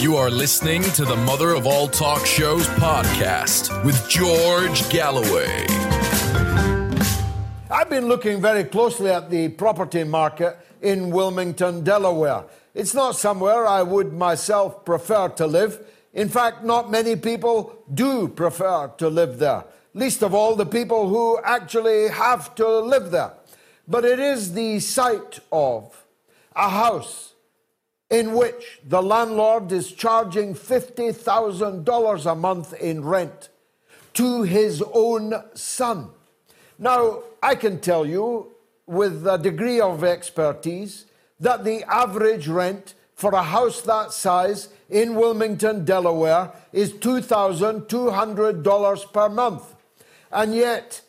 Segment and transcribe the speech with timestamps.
[0.00, 5.66] You are listening to the Mother of All Talk Shows podcast with George Galloway.
[7.70, 12.44] I've been looking very closely at the property market in Wilmington, Delaware.
[12.72, 15.86] It's not somewhere I would myself prefer to live.
[16.14, 21.10] In fact, not many people do prefer to live there, least of all the people
[21.10, 23.34] who actually have to live there.
[23.86, 26.06] But it is the site of
[26.56, 27.34] a house
[28.10, 33.48] in which the landlord is charging $50,000 a month in rent
[34.14, 36.10] to his own son.
[36.78, 38.48] Now, I can tell you
[38.86, 41.04] with a degree of expertise
[41.38, 49.28] that the average rent for a house that size in Wilmington, Delaware is $2,200 per
[49.28, 49.74] month.
[50.32, 51.02] And yet,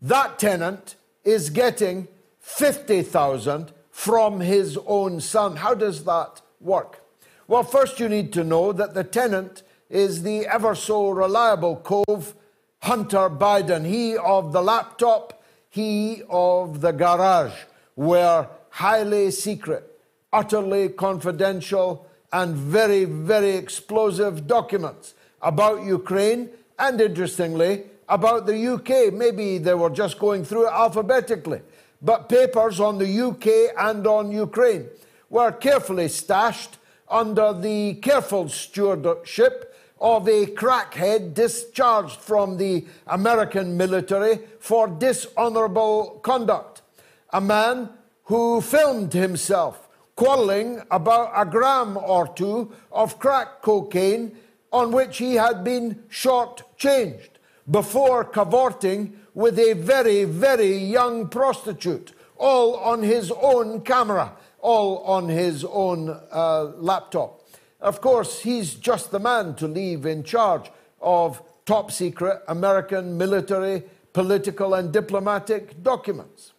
[0.00, 2.06] that tenant is getting
[2.40, 5.56] 50,000 from his own son.
[5.56, 7.02] How does that work?
[7.48, 12.34] Well, first you need to know that the tenant is the ever so reliable Cove
[12.82, 17.54] Hunter Biden, he of the laptop, he of the garage,
[17.94, 19.98] where highly secret,
[20.32, 29.12] utterly confidential, and very, very explosive documents about Ukraine and interestingly about the UK.
[29.12, 31.62] Maybe they were just going through it alphabetically,
[32.02, 34.88] but papers on the UK and on Ukraine
[35.28, 44.40] were carefully stashed under the careful stewardship of a crackhead discharged from the American military
[44.60, 46.82] for dishonorable conduct.
[47.30, 47.88] A man
[48.24, 54.36] who filmed himself quarreling about a gram or two of crack cocaine
[54.72, 57.38] on which he had been short-changed
[57.70, 64.32] before cavorting with a very, very young prostitute, all on his own camera
[64.66, 67.40] all on his own uh, laptop.
[67.80, 73.84] Of course, he's just the man to leave in charge of top secret American military,
[74.12, 76.52] political, and diplomatic documents.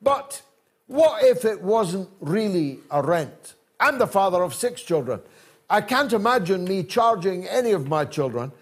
[0.00, 0.40] But
[0.86, 3.52] what if it wasn't really a rent?
[3.78, 5.20] I'm the father of six children.
[5.68, 8.52] I can't imagine me charging any of my children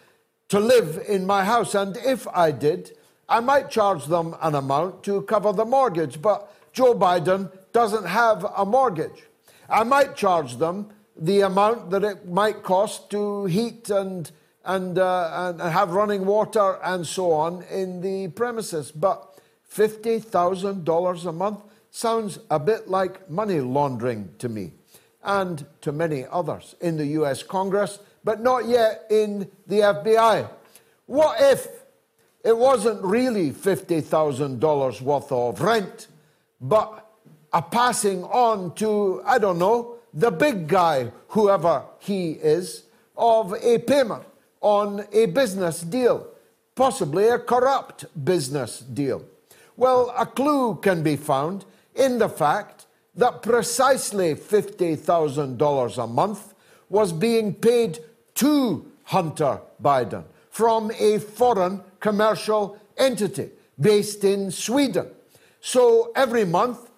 [0.48, 1.76] to live in my house.
[1.76, 2.96] And if I did,
[3.28, 6.20] I might charge them an amount to cover the mortgage.
[6.20, 9.24] But Joe Biden doesn't have a mortgage.
[9.68, 14.30] I might charge them the amount that it might cost to heat and,
[14.64, 18.90] and, uh, and have running water and so on in the premises.
[18.90, 19.40] But
[19.74, 21.60] $50,000 a month
[21.90, 24.72] sounds a bit like money laundering to me
[25.22, 30.48] and to many others in the US Congress, but not yet in the FBI.
[31.06, 31.68] What if
[32.44, 36.08] it wasn't really $50,000 worth of rent,
[36.60, 37.01] but
[37.52, 42.84] a passing on to, I don't know, the big guy, whoever he is,
[43.16, 44.24] of a payment
[44.60, 46.26] on a business deal,
[46.74, 49.24] possibly a corrupt business deal.
[49.76, 51.64] Well, a clue can be found
[51.94, 56.54] in the fact that precisely $50,000 a month
[56.88, 57.98] was being paid
[58.34, 65.08] to Hunter Biden from a foreign commercial entity based in Sweden.
[65.60, 66.90] So every month,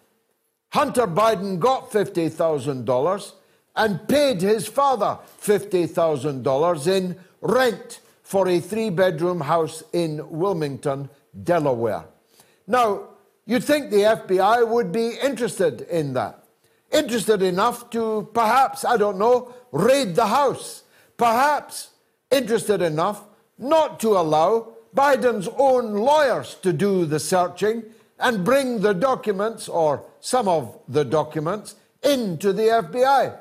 [0.74, 3.32] Hunter Biden got $50,000
[3.76, 11.08] and paid his father $50,000 in rent for a three bedroom house in Wilmington,
[11.44, 12.06] Delaware.
[12.66, 13.10] Now,
[13.46, 16.42] you'd think the FBI would be interested in that.
[16.90, 20.82] Interested enough to perhaps, I don't know, raid the house.
[21.16, 21.90] Perhaps
[22.32, 23.22] interested enough
[23.58, 27.84] not to allow Biden's own lawyers to do the searching
[28.18, 33.36] and bring the documents or some of the documents into the FBI.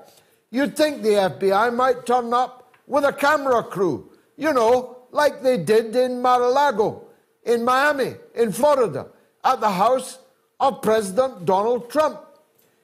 [0.51, 5.55] You'd think the FBI might turn up with a camera crew, you know, like they
[5.55, 7.07] did in Mar a Lago,
[7.43, 9.07] in Miami, in Florida,
[9.45, 10.19] at the house
[10.59, 12.19] of President Donald Trump.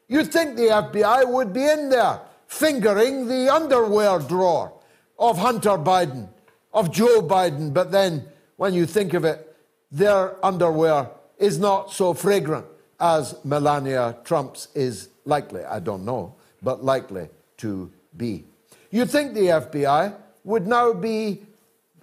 [0.07, 4.71] You'd think the FBI would be in there fingering the underwear drawer
[5.17, 6.29] of Hunter Biden,
[6.73, 8.25] of Joe Biden, but then
[8.55, 9.57] when you think of it,
[9.91, 12.65] their underwear is not so fragrant
[12.99, 15.63] as Melania Trump's is likely.
[15.63, 18.45] I don't know, but likely to be.
[18.91, 20.13] You'd think the FBI
[20.43, 21.41] would now be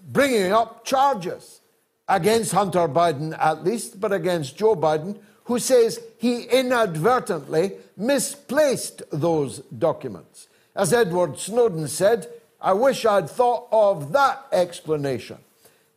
[0.09, 1.61] bringing up charges
[2.09, 9.59] against Hunter Biden, at least, but against Joe Biden, who says he inadvertently misplaced those
[9.59, 10.49] documents.
[10.75, 12.29] As Edward Snowden said,
[12.61, 15.39] I wish I'd thought of that explanation.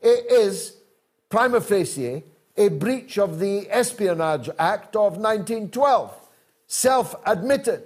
[0.01, 0.75] It is
[1.29, 2.23] prima facie
[2.59, 6.13] a breach of the Espionage Act of 1912,
[6.67, 7.83] self admitted.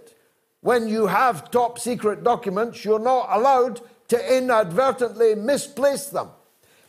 [0.61, 6.29] When you have top secret documents, you're not allowed to inadvertently misplace them.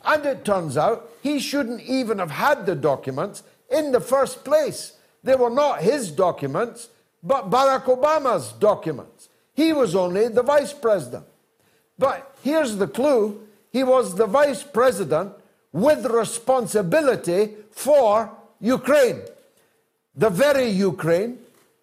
[0.03, 4.95] And it turns out he shouldn't even have had the documents in the first place.
[5.23, 6.89] They were not his documents,
[7.23, 9.29] but Barack Obama's documents.
[9.53, 11.27] He was only the vice president.
[11.99, 15.35] But here's the clue he was the vice president
[15.75, 18.31] with responsibility for
[18.61, 19.23] Ukraine.
[20.15, 21.39] The very Ukraine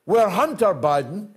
[0.05, 1.27] where Hunter Biden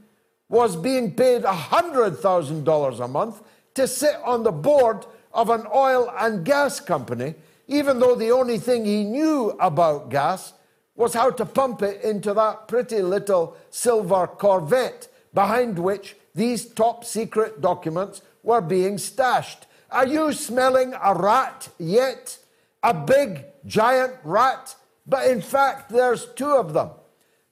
[0.48, 3.42] was being paid $100,000 a month
[3.74, 7.34] to sit on the board of an oil and gas company,
[7.66, 10.52] even though the only thing he knew about gas
[10.94, 17.04] was how to pump it into that pretty little silver Corvette behind which these top
[17.04, 19.66] secret documents were being stashed.
[19.90, 22.38] Are you smelling a rat yet?
[22.84, 24.76] A big, giant rat?
[25.06, 26.90] But in fact, there's two of them.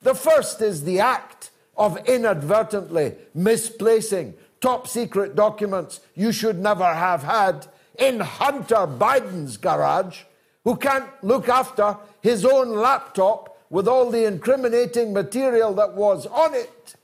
[0.02, 7.22] The first is the act of inadvertently misplacing top secret documents you should never have
[7.22, 7.66] had
[7.98, 10.22] in Hunter Biden's garage,
[10.64, 16.54] who can't look after his own laptop with all the incriminating material that was on
[16.54, 16.94] it.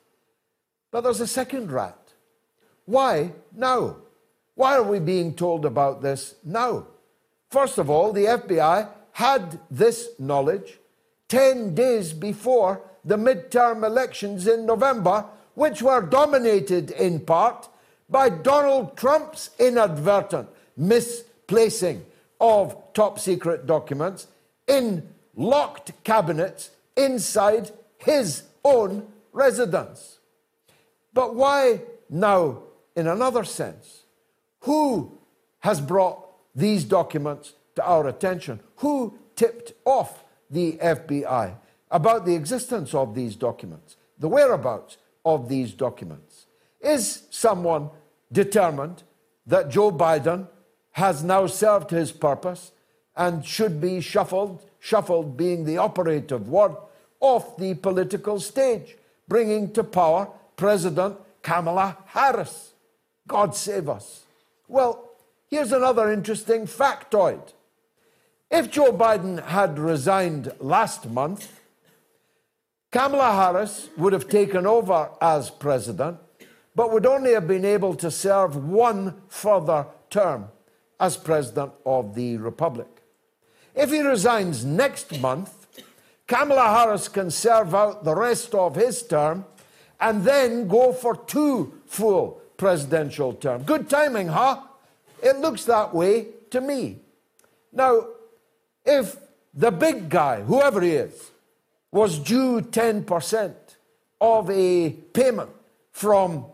[0.91, 2.13] But there's a second rat.
[2.85, 3.97] Why now?
[4.55, 6.89] Why are we being told about this now?
[7.51, 10.79] First of all, the FBI had this knowledge
[11.29, 15.25] 10 days before the midterm elections in November,
[15.55, 17.69] which were dominated in part
[18.09, 22.05] by Donald Trump's inadvertent misplacing
[22.41, 24.29] of top secret documents
[24.67, 30.19] in locked cabinets inside his own residence.
[31.13, 32.63] But why now,
[32.95, 34.05] in another sense?
[34.61, 35.19] Who
[35.61, 36.28] has brought
[36.59, 38.61] these documents to our attention?
[38.77, 41.55] Who tipped off the FBI
[41.91, 46.47] about the existence of these documents, the whereabouts of these documents?
[46.81, 47.91] Is someone
[48.31, 49.03] determined
[49.47, 50.49] that Joe Biden
[50.93, 52.73] has now served his purpose
[53.17, 56.77] and should be shuffled, shuffled being the operative word,
[57.21, 58.97] off the political stage,
[59.27, 62.73] bringing to power President Kamala Harris?
[63.27, 64.25] God save us.
[64.69, 65.08] Well,
[65.51, 67.55] Here's another interesting factoid.
[68.51, 71.61] If Joe Biden had resigned last month,
[72.91, 76.19] Kamala Harris would have taken over as president,
[76.75, 80.49] but would only have been able to serve one further term
[81.01, 82.89] as president of the Republic.
[83.75, 85.67] If he resigns next month,
[86.27, 89.47] Kamala Harris can serve out the rest of his term
[89.99, 93.65] and then go for two full presidential terms.
[93.65, 94.61] Good timing, huh?
[95.23, 97.01] It looks that way to me.
[97.73, 98.07] Now,
[98.85, 99.17] if
[99.55, 101.31] the big guy, whoever he is,
[101.91, 103.55] was due 10%
[104.21, 105.51] of a payment
[105.93, 106.45] from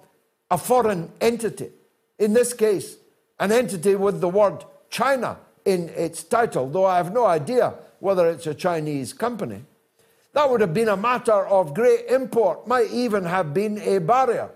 [0.50, 1.70] a foreign entity,
[2.18, 2.96] in this case,
[3.40, 8.28] an entity with the word China in its title, though I have no idea whether
[8.30, 9.64] it's a Chinese company,
[10.32, 14.50] that would have been a matter of great import, might even have been a barrier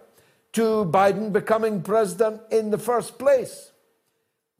[0.52, 3.70] to Biden becoming president in the first place.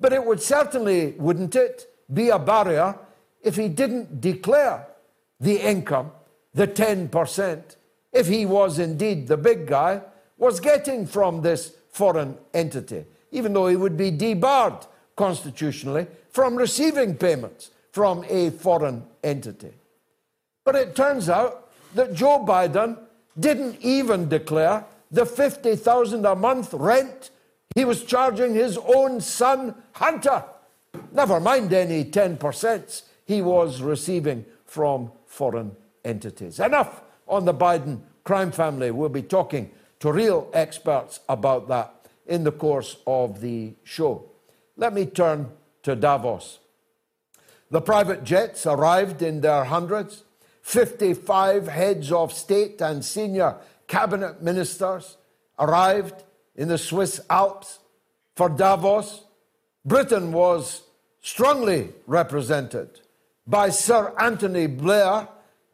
[0.01, 2.97] But it would certainly, wouldn't it, be a barrier
[3.43, 4.87] if he didn't declare
[5.41, 6.13] the income,
[6.55, 7.77] the 10%,
[8.13, 10.03] if he was indeed the big guy,
[10.37, 14.87] was getting from this foreign entity, even though he would be debarred
[15.17, 19.73] constitutionally from receiving payments from a foreign entity.
[20.65, 22.99] But it turns out that Joe Biden
[23.39, 27.31] didn't even declare the 50,000 a month rent
[27.75, 30.45] he was charging his own son, Hunter.
[31.13, 36.61] Never mind any 10% he was receiving from foreign entities.
[36.61, 38.91] Enough on the Biden crime family.
[38.91, 39.71] We'll be talking
[40.01, 44.31] to real experts about that in the course of the show.
[44.77, 45.51] Let me turn
[45.83, 46.59] to Davos.
[47.71, 50.25] The private jets arrived in their hundreds.
[50.63, 53.57] 55 heads of state and senior
[53.87, 55.17] cabinet ministers
[55.59, 56.25] arrived
[56.59, 57.79] in the Swiss Alps
[58.37, 59.25] for Davos.
[59.87, 60.83] Britain was
[61.23, 63.01] strongly represented.
[63.49, 65.27] by Sir Anthony Blair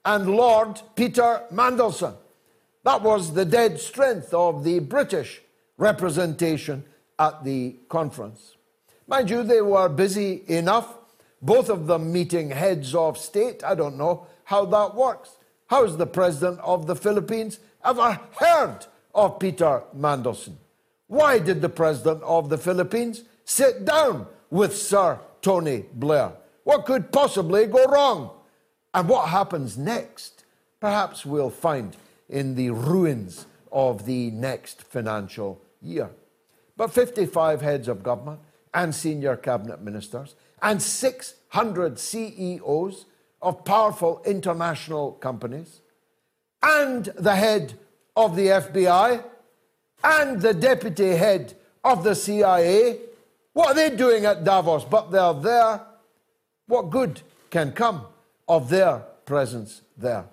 [0.04, 2.14] and Lord Peter Mandelson.
[2.84, 5.42] That was the dead strength of the British
[5.76, 6.84] representation
[7.18, 8.56] at the conference.
[9.08, 10.94] Mind you, they were busy enough,
[11.42, 13.64] both of them meeting heads of state.
[13.64, 15.36] I don't know how that works.
[15.66, 20.54] How's the president of the Philippines ever heard of Peter Mandelson?
[21.06, 26.32] Why did the president of the Philippines sit down with Sir Tony Blair?
[26.64, 28.30] What could possibly go wrong?
[28.94, 30.44] And what happens next?
[30.80, 31.96] Perhaps we'll find
[32.28, 36.10] in the ruins of the next financial year.
[36.76, 38.40] But 55 heads of government
[38.72, 43.06] and senior cabinet ministers and 600 CEOs
[43.42, 45.80] of powerful international companies
[46.62, 47.74] and the head
[48.16, 49.22] of the FBI
[50.04, 52.98] and the deputy head of the CIA.
[53.54, 54.84] What are they doing at Davos?
[54.84, 55.80] But they're there.
[56.66, 58.06] What good can come
[58.46, 60.26] of their presence there?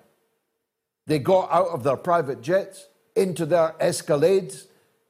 [1.06, 2.86] They got out of their private jets
[3.16, 4.66] into their escalades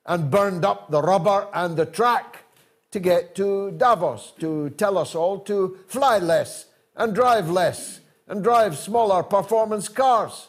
[0.06, 2.44] and burned up the rubber and the track
[2.92, 6.66] to get to Davos to tell us all to fly less
[6.96, 10.48] and drive less and drive smaller performance cars.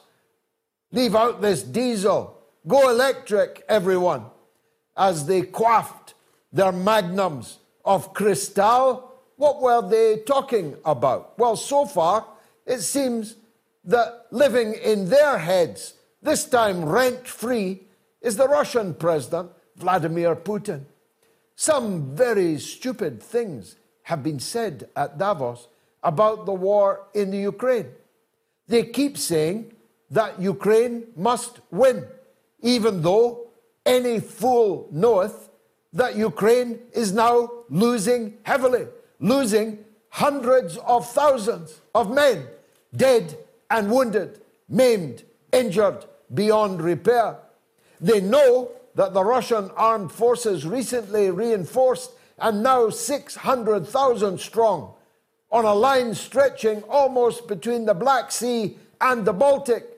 [0.92, 2.43] Leave out this diesel.
[2.68, 4.26] Go electric, everyone.
[4.96, 6.14] As they quaffed
[6.52, 11.38] their magnums of Cristal, what were they talking about?
[11.38, 12.26] Well, so far,
[12.66, 13.36] it seems
[13.86, 17.82] that living in their heads, this time rent free,
[18.22, 20.86] is the Russian president, Vladimir Putin.
[21.56, 25.68] Some very stupid things have been said at Davos
[26.02, 27.88] about the war in the Ukraine.
[28.68, 29.74] They keep saying
[30.12, 32.06] that Ukraine must win,
[32.64, 33.48] even though
[33.86, 35.50] any fool knoweth
[35.92, 38.88] that Ukraine is now losing heavily,
[39.20, 39.80] losing
[40.10, 42.48] hundreds of thousands of men
[42.96, 43.38] dead
[43.70, 44.40] and wounded,
[44.70, 47.38] maimed, injured beyond repair.
[48.00, 54.94] They know that the Russian armed forces recently reinforced and now 600,000 strong
[55.52, 59.93] on a line stretching almost between the Black Sea and the Baltic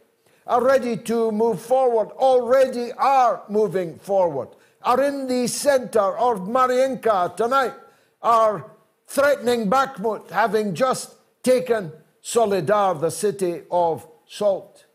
[0.48, 4.50] are ready to move forward, already are moving forward,
[4.82, 7.74] are in the center of Mariinka tonight,
[8.22, 8.72] are
[9.08, 14.86] threatening Bakhmut, having just taken Soledar, the city of salt.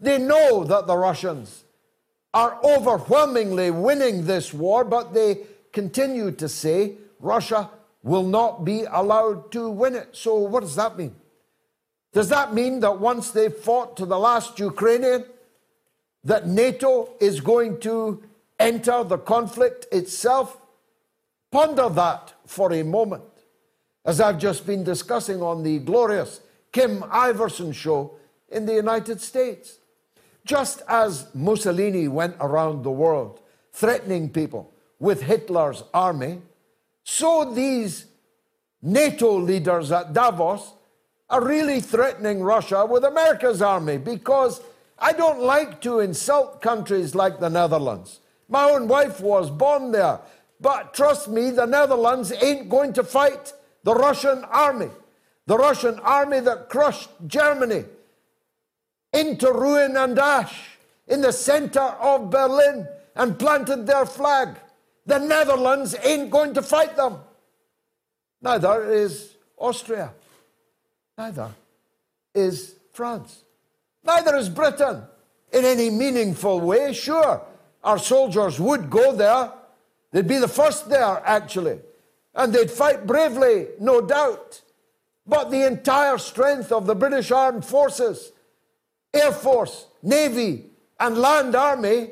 [0.00, 1.64] They know that the Russians
[2.32, 5.38] are overwhelmingly winning this war, but they
[5.72, 7.70] continue to say Russia
[8.02, 10.08] will not be allowed to win it.
[10.12, 11.14] So, what does that mean?
[12.14, 15.24] Does that mean that once they've fought to the last Ukrainian,
[16.22, 18.22] that NATO is going to
[18.58, 20.56] enter the conflict itself?
[21.50, 23.24] Ponder that for a moment.
[24.04, 26.40] As I've just been discussing on the glorious
[26.70, 28.14] Kim Iversen show
[28.48, 29.78] in the United States.
[30.44, 33.40] Just as Mussolini went around the world
[33.72, 36.42] threatening people with Hitler's army,
[37.02, 38.06] so these
[38.82, 40.73] NATO leaders at Davos
[41.34, 44.60] are really threatening Russia with America's army because
[44.98, 48.20] I don't like to insult countries like the Netherlands.
[48.48, 50.20] My own wife was born there.
[50.60, 54.90] But trust me, the Netherlands ain't going to fight the Russian army
[55.46, 57.84] the Russian army that crushed Germany
[59.12, 64.56] into ruin and ash in the center of Berlin and planted their flag.
[65.06, 67.18] The Netherlands ain't going to fight them.
[68.40, 70.12] Neither is Austria.
[71.16, 71.50] Neither
[72.34, 73.44] is France.
[74.02, 75.02] Neither is Britain
[75.52, 76.92] in any meaningful way.
[76.92, 77.40] Sure,
[77.82, 79.52] our soldiers would go there.
[80.10, 81.78] They'd be the first there, actually.
[82.34, 84.62] And they'd fight bravely, no doubt.
[85.26, 88.32] But the entire strength of the British Armed Forces,
[89.12, 90.66] Air Force, Navy,
[91.00, 92.10] and Land Army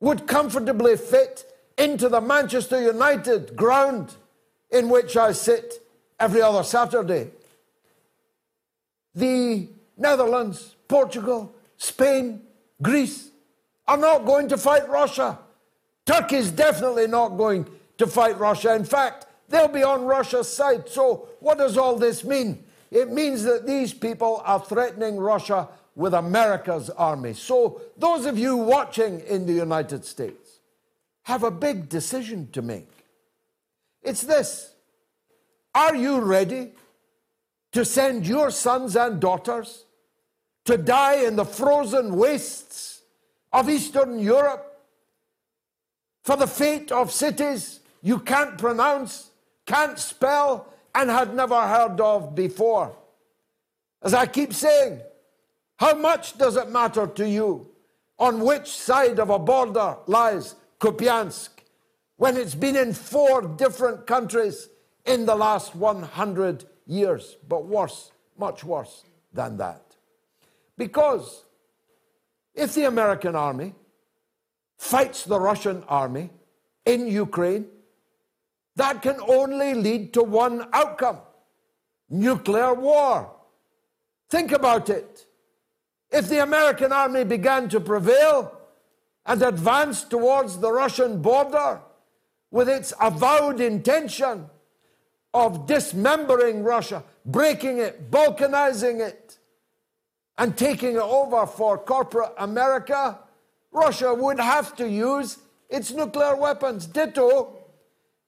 [0.00, 1.44] would comfortably fit
[1.78, 4.14] into the Manchester United ground
[4.70, 5.82] in which I sit
[6.18, 7.30] every other Saturday.
[9.14, 12.42] The Netherlands, Portugal, Spain,
[12.80, 13.30] Greece
[13.86, 15.38] are not going to fight Russia.
[16.06, 18.74] Turkey is definitely not going to fight Russia.
[18.74, 20.88] In fact, They'll be on Russia's side.
[20.88, 22.64] So, what does all this mean?
[22.90, 27.34] It means that these people are threatening Russia with America's army.
[27.34, 30.60] So, those of you watching in the United States
[31.24, 32.88] have a big decision to make.
[34.02, 34.72] It's this
[35.74, 36.70] Are you ready
[37.72, 39.84] to send your sons and daughters
[40.64, 43.02] to die in the frozen wastes
[43.52, 44.66] of Eastern Europe
[46.22, 49.30] for the fate of cities you can't pronounce?
[49.70, 52.96] can't spell, and had never heard of before.
[54.02, 55.00] As I keep saying,
[55.76, 57.68] how much does it matter to you
[58.18, 61.50] on which side of a border lies Kupiansk
[62.16, 64.68] when it's been in four different countries
[65.06, 67.36] in the last 100 years?
[67.48, 69.96] But worse, much worse than that.
[70.76, 71.44] Because
[72.54, 73.74] if the American army
[74.76, 76.30] fights the Russian army
[76.84, 77.66] in Ukraine,
[78.76, 81.18] that can only lead to one outcome
[82.08, 83.30] nuclear war.
[84.28, 85.26] Think about it.
[86.10, 88.52] If the American army began to prevail
[89.26, 91.80] and advance towards the Russian border
[92.50, 94.46] with its avowed intention
[95.32, 99.38] of dismembering Russia, breaking it, balkanizing it,
[100.38, 103.18] and taking it over for corporate America,
[103.72, 106.86] Russia would have to use its nuclear weapons.
[106.86, 107.56] Ditto,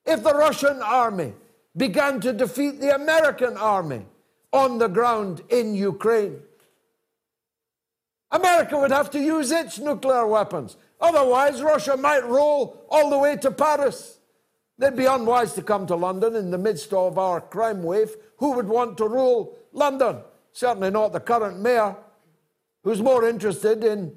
[0.05, 1.33] if the Russian army
[1.77, 4.05] began to defeat the American army
[4.53, 6.39] on the ground in Ukraine,
[8.31, 10.77] America would have to use its nuclear weapons.
[11.01, 14.19] Otherwise, Russia might roll all the way to Paris.
[14.79, 18.17] They'd be unwise to come to London in the midst of our crime wave.
[18.39, 20.19] Who would want to rule London?
[20.53, 21.97] Certainly not the current mayor,
[22.83, 24.17] who's more interested in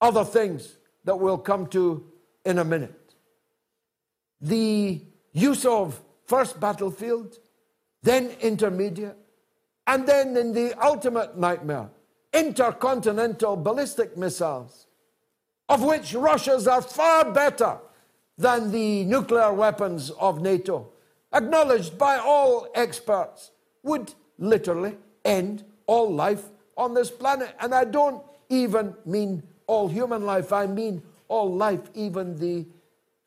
[0.00, 2.04] other things that we'll come to
[2.44, 3.14] in a minute.
[4.40, 7.38] The use of first battlefield,
[8.02, 9.16] then intermediate,
[9.86, 11.90] and then in the ultimate nightmare,
[12.32, 14.86] intercontinental ballistic missiles,
[15.68, 17.78] of which Russia's are far better
[18.36, 20.88] than the nuclear weapons of NATO,
[21.32, 23.50] acknowledged by all experts,
[23.82, 26.44] would literally end all life
[26.76, 27.54] on this planet.
[27.60, 32.66] And I don't even mean all human life, I mean all life, even the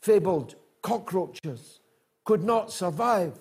[0.01, 1.79] fabled cockroaches,
[2.25, 3.39] could not survive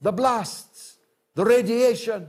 [0.00, 0.98] the blasts,
[1.34, 2.28] the radiation,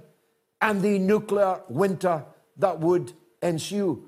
[0.61, 2.23] and the nuclear winter
[2.57, 4.07] that would ensue.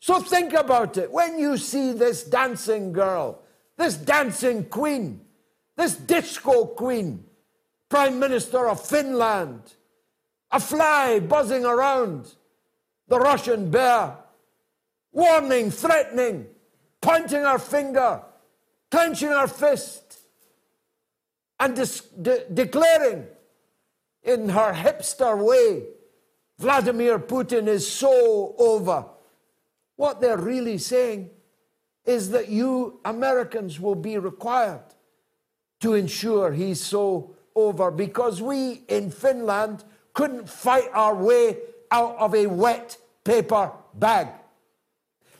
[0.00, 1.10] So think about it.
[1.10, 3.40] When you see this dancing girl,
[3.76, 5.20] this dancing queen,
[5.76, 7.24] this disco queen,
[7.88, 9.74] Prime Minister of Finland,
[10.50, 12.32] a fly buzzing around
[13.08, 14.16] the Russian bear,
[15.12, 16.46] warning, threatening,
[17.00, 18.22] pointing her finger,
[18.90, 20.20] clenching her fist,
[21.60, 23.26] and de- declaring
[24.22, 25.84] in her hipster way,
[26.58, 29.04] Vladimir Putin is so over.
[29.96, 31.30] What they're really saying
[32.04, 34.84] is that you Americans will be required
[35.80, 41.58] to ensure he's so over because we in Finland couldn't fight our way
[41.90, 44.28] out of a wet paper bag.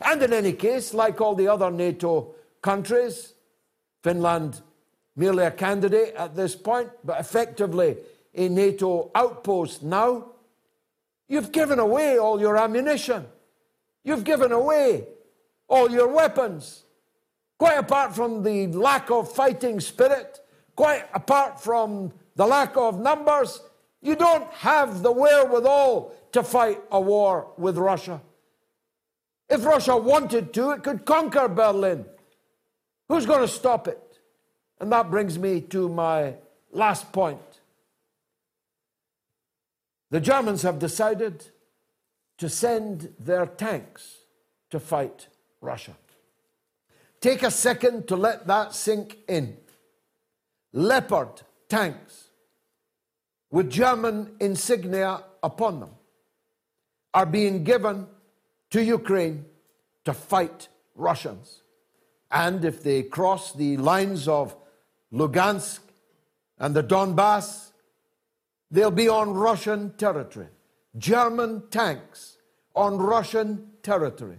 [0.01, 3.35] And in any case, like all the other NATO countries,
[4.03, 4.61] Finland
[5.17, 7.97] merely a candidate at this point, but effectively
[8.35, 10.27] a NATO outpost now,
[11.29, 13.25] you've given away all your ammunition.
[14.03, 15.07] You've given away
[15.69, 16.85] all your weapons.
[17.59, 20.41] Quite apart from the lack of fighting spirit,
[20.77, 23.61] quite apart from the lack of numbers,
[24.03, 28.21] you don't have the wherewithal to fight a war with Russia.
[29.49, 32.05] If Russia wanted to, it could conquer Berlin.
[33.09, 34.01] Who's going to stop it?
[34.81, 36.35] And that brings me to my
[36.73, 37.41] last point.
[40.11, 41.47] The Germans have decided
[42.39, 44.19] to send their tanks
[44.71, 45.29] to fight
[45.65, 45.97] Russia.
[47.21, 49.57] Take a second to let that sink in.
[50.73, 52.29] Leopard tanks
[53.51, 55.91] with German insignia upon them
[57.15, 58.07] are being given
[58.71, 59.47] to Ukraine
[60.05, 61.63] to fight Russians.
[62.31, 64.57] And if they cross the lines of
[65.13, 65.81] Lugansk
[66.59, 67.71] and the Donbass,
[68.71, 70.49] they'll be on Russian territory.
[70.99, 72.39] German tanks
[72.75, 74.39] on Russian territory.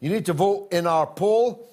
[0.00, 1.68] You need to vote in our poll.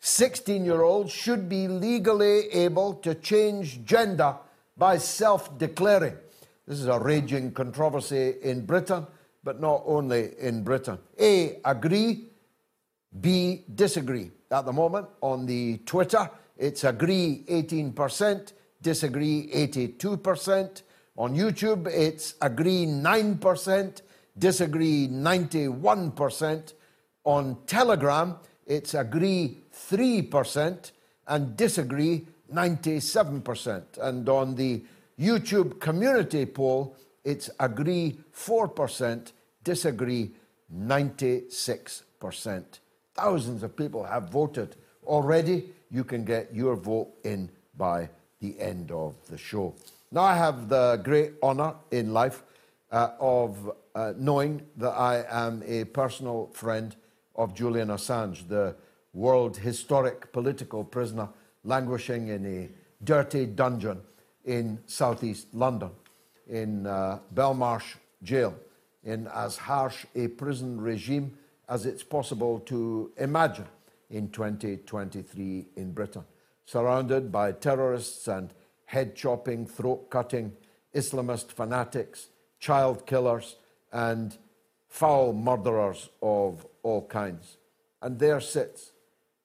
[0.00, 4.36] 16 year olds should be legally able to change gender
[4.76, 6.16] by self declaring.
[6.66, 9.06] This is a raging controversy in Britain,
[9.42, 10.98] but not only in Britain.
[11.20, 12.26] A, agree.
[13.18, 14.30] B, disagree.
[14.50, 20.82] At the moment, on the Twitter, it's agree 18%, disagree 82%.
[21.16, 24.02] On YouTube, it's agree 9%,
[24.38, 26.72] disagree 91%.
[27.30, 28.34] On Telegram,
[28.66, 30.90] it's agree 3%
[31.28, 33.98] and disagree 97%.
[33.98, 34.82] And on the
[35.16, 39.30] YouTube community poll, it's agree 4%,
[39.62, 40.32] disagree
[40.76, 42.64] 96%.
[43.14, 44.74] Thousands of people have voted
[45.06, 45.70] already.
[45.88, 48.08] You can get your vote in by
[48.40, 49.76] the end of the show.
[50.10, 52.42] Now, I have the great honor in life
[52.90, 56.96] uh, of uh, knowing that I am a personal friend
[57.40, 58.76] of Julian Assange, the
[59.14, 61.28] world historic political prisoner
[61.64, 62.68] languishing in a
[63.02, 64.00] dirty dungeon
[64.44, 65.90] in southeast London,
[66.48, 68.54] in uh, Belmarsh Jail,
[69.04, 71.36] in as harsh a prison regime
[71.68, 73.68] as it's possible to imagine
[74.10, 76.24] in 2023 in Britain,
[76.66, 78.52] surrounded by terrorists and
[78.84, 80.52] head chopping, throat cutting
[80.94, 83.56] Islamist fanatics, child killers,
[83.92, 84.36] and
[84.88, 87.56] foul murderers of all kinds.
[88.02, 88.92] And there sits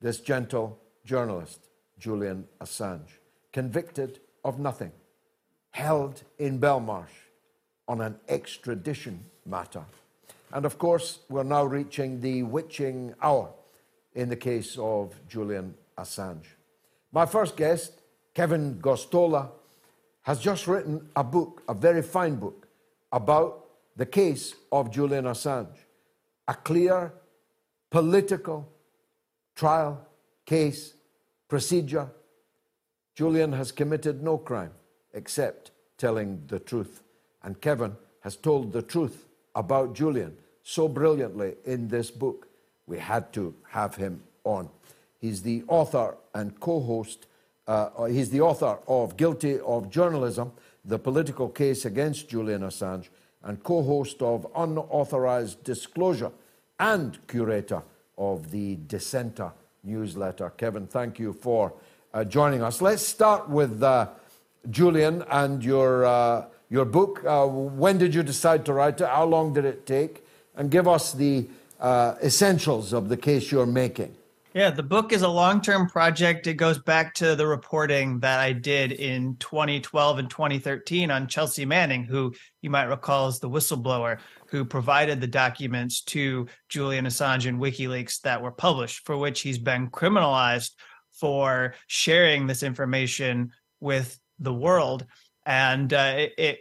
[0.02, 1.60] this gentle journalist,
[2.00, 3.20] Julian Assange,
[3.52, 4.92] convicted of nothing,
[5.72, 7.32] held in Belmarsh
[7.88, 9.84] on an extradition matter.
[10.52, 13.50] And of course, we're now reaching the witching hour
[14.14, 16.46] in the case of Julian Assange.
[17.12, 18.02] My first guest,
[18.34, 19.50] Kevin Gosztola,
[20.24, 22.68] has just written a book, a very fine book,
[23.12, 25.78] about the case of Julian Assange.
[26.48, 27.14] A clear
[27.96, 28.68] political
[29.56, 30.06] trial,
[30.46, 30.96] case,
[31.48, 32.10] procedure
[33.16, 34.72] Julian has committed no crime
[35.14, 37.04] except telling the truth.
[37.42, 42.50] And Kevin has told the truth about Julian so brilliantly in this book.
[42.86, 44.68] We had to have him on.
[45.22, 47.28] He's the author and co host,
[47.66, 50.52] uh, he's the author of Guilty of Journalism,
[50.84, 53.08] the political case against Julian Assange,
[53.42, 56.34] and co host of Unauthorized Disclosure
[56.80, 57.82] and curator
[58.18, 59.52] of the Dissenter
[59.84, 60.52] newsletter.
[60.52, 61.74] Kevin, thank you for
[62.14, 62.82] uh, joining us.
[62.82, 64.10] Let's start with uh,
[64.70, 67.24] Julian and your, uh, your book.
[67.26, 69.08] Uh, when did you decide to write it?
[69.08, 70.26] How long did it take?
[70.56, 71.48] And give us the
[71.80, 74.16] uh, essentials of the case you're making.
[74.56, 76.48] Yeah, the book is a long term project.
[76.48, 81.66] It goes back to the reporting that I did in 2012 and 2013 on Chelsea
[81.66, 87.50] Manning, who you might recall is the whistleblower who provided the documents to Julian Assange
[87.50, 90.72] and WikiLeaks that were published, for which he's been criminalized
[91.12, 95.06] for sharing this information with the world.
[95.46, 96.60] And uh, it, it,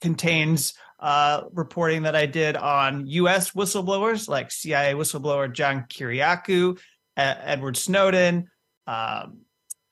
[0.00, 6.78] contains uh, reporting that I did on US whistleblowers like CIA whistleblower John Kiriakou,
[7.16, 8.48] Edward Snowden,
[8.86, 9.40] um,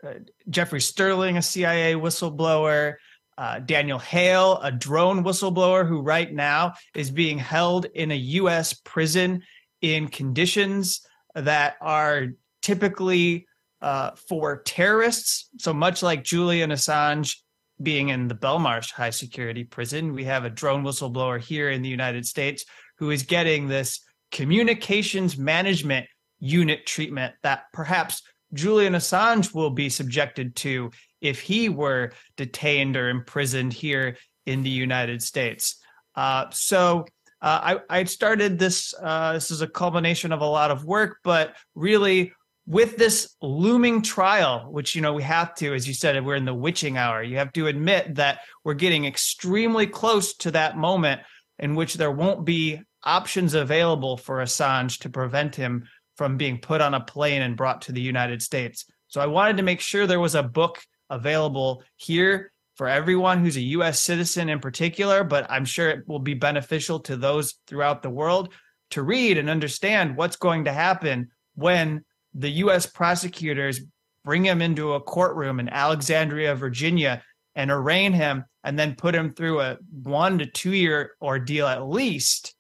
[0.03, 0.15] uh,
[0.49, 2.95] Jeffrey Sterling, a CIA whistleblower.
[3.39, 8.75] Uh, Daniel Hale, a drone whistleblower who right now is being held in a U.S.
[8.75, 9.43] prison
[9.81, 11.01] in conditions
[11.35, 12.29] that are
[12.61, 13.47] typically
[13.81, 15.49] uh, for terrorists.
[15.59, 17.37] So much like Julian Assange
[17.83, 21.89] being in the Belmarsh high security prison, we have a drone whistleblower here in the
[21.89, 22.67] United States
[22.99, 26.07] who is getting this communications management
[26.41, 28.23] unit treatment that perhaps
[28.53, 34.71] Julian Assange will be subjected to if he were detained or imprisoned here in the
[34.71, 35.77] United States.
[36.17, 37.05] Uh, so
[37.43, 38.93] uh, I, I, started this.
[39.01, 42.33] Uh, this is a culmination of a lot of work, but really
[42.67, 46.45] with this looming trial, which you know we have to, as you said, we're in
[46.45, 47.23] the witching hour.
[47.23, 51.23] You have to admit that we're getting extremely close to that moment
[51.59, 55.89] in which there won't be options available for Assange to prevent him
[56.21, 58.85] from being put on a plane and brought to the United States.
[59.09, 60.79] So I wanted to make sure there was a book
[61.09, 66.19] available here for everyone who's a US citizen in particular, but I'm sure it will
[66.19, 68.53] be beneficial to those throughout the world
[68.91, 72.05] to read and understand what's going to happen when
[72.35, 73.81] the US prosecutors
[74.23, 77.23] bring him into a courtroom in Alexandria, Virginia,
[77.55, 81.89] and arraign him and then put him through a one to two year ordeal at
[81.89, 82.55] least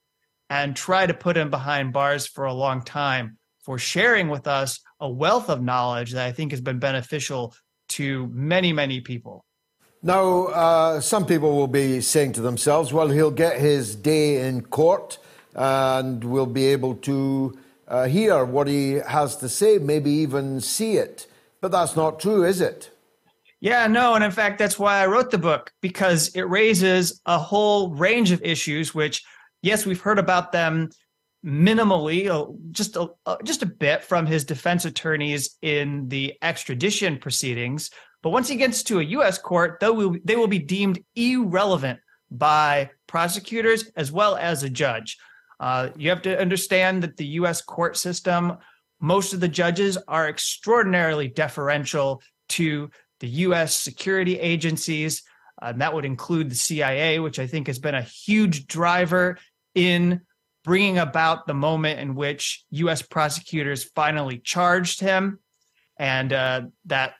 [0.48, 4.80] and try to put him behind bars for a long time for sharing with us
[5.00, 7.54] a wealth of knowledge that I think has been beneficial
[7.90, 9.44] to many, many people.
[10.02, 14.62] Now, uh, some people will be saying to themselves, well, he'll get his day in
[14.62, 15.18] court
[15.54, 20.96] and we'll be able to uh, hear what he has to say, maybe even see
[20.96, 21.26] it.
[21.60, 22.90] But that's not true, is it?
[23.60, 24.14] Yeah, no.
[24.14, 28.30] And in fact, that's why I wrote the book, because it raises a whole range
[28.30, 29.22] of issues, which,
[29.60, 30.88] yes, we've heard about them
[31.44, 32.28] minimally,
[32.72, 33.08] just a,
[33.44, 37.90] just a bit from his defense attorneys in the extradition proceedings.
[38.22, 39.38] But once he gets to a U.S.
[39.38, 42.00] court, will, they will be deemed irrelevant
[42.30, 45.18] by prosecutors as well as a judge.
[45.58, 47.62] Uh, you have to understand that the U.S.
[47.62, 48.58] court system,
[49.00, 53.76] most of the judges are extraordinarily deferential to the U.S.
[53.76, 55.22] security agencies.
[55.60, 59.38] Uh, that would include the CIA, which I think has been a huge driver
[59.74, 60.22] in
[60.64, 63.02] bringing about the moment in which U.S.
[63.02, 65.38] prosecutors finally charged him.
[65.98, 67.14] And uh, that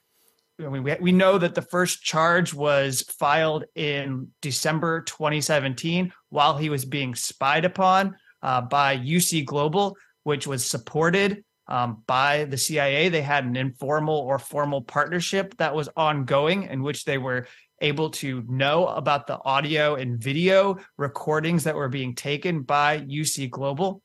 [0.59, 6.57] I mean, we, we know that the first charge was filed in December 2017 while
[6.57, 12.57] he was being spied upon uh, by UC Global, which was supported um, by the
[12.57, 13.09] CIA.
[13.09, 17.47] They had an informal or formal partnership that was ongoing in which they were
[17.81, 23.49] able to know about the audio and video recordings that were being taken by UC
[23.49, 24.01] Global.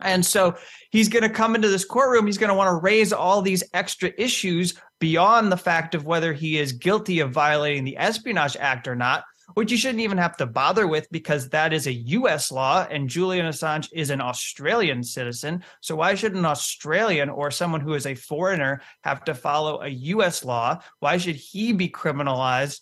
[0.00, 0.56] And so
[0.90, 2.26] he's going to come into this courtroom.
[2.26, 6.32] He's going to want to raise all these extra issues beyond the fact of whether
[6.32, 10.36] he is guilty of violating the Espionage Act or not which you shouldn't even have
[10.38, 15.02] to bother with because that is a US law and Julian Assange is an Australian
[15.02, 15.62] citizen.
[15.80, 19.88] So why should an Australian or someone who is a foreigner have to follow a
[19.88, 20.80] US law?
[21.00, 22.80] Why should he be criminalized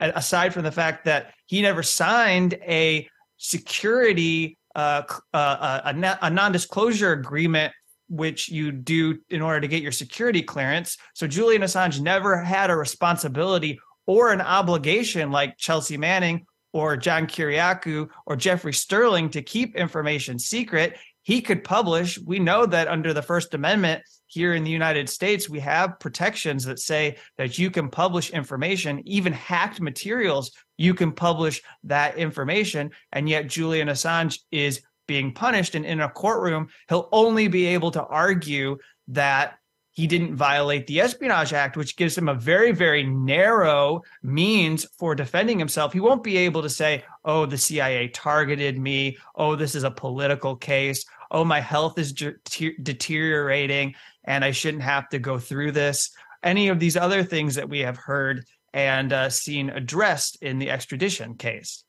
[0.00, 3.08] aside from the fact that he never signed a
[3.38, 5.02] security uh,
[5.34, 7.72] uh, a, a non-disclosure agreement
[8.08, 10.98] which you do in order to get your security clearance.
[11.14, 17.26] So Julian Assange never had a responsibility or an obligation like Chelsea Manning or John
[17.26, 22.18] Kiriakou or Jeffrey Sterling to keep information secret, he could publish.
[22.18, 26.64] We know that under the First Amendment here in the United States, we have protections
[26.64, 32.90] that say that you can publish information, even hacked materials, you can publish that information.
[33.12, 35.74] And yet, Julian Assange is being punished.
[35.74, 39.58] And in a courtroom, he'll only be able to argue that
[39.92, 45.14] he didn't violate the Espionage Act, which gives him a very, very narrow means for
[45.14, 45.92] defending himself.
[45.92, 49.18] He won't be able to say, oh, the CIA targeted me.
[49.36, 51.04] Oh, this is a political case.
[51.30, 52.34] Oh, my health is de-
[52.82, 56.10] deteriorating and I shouldn't have to go through this.
[56.42, 60.70] Any of these other things that we have heard and uh, seen addressed in the
[60.70, 61.84] extradition case.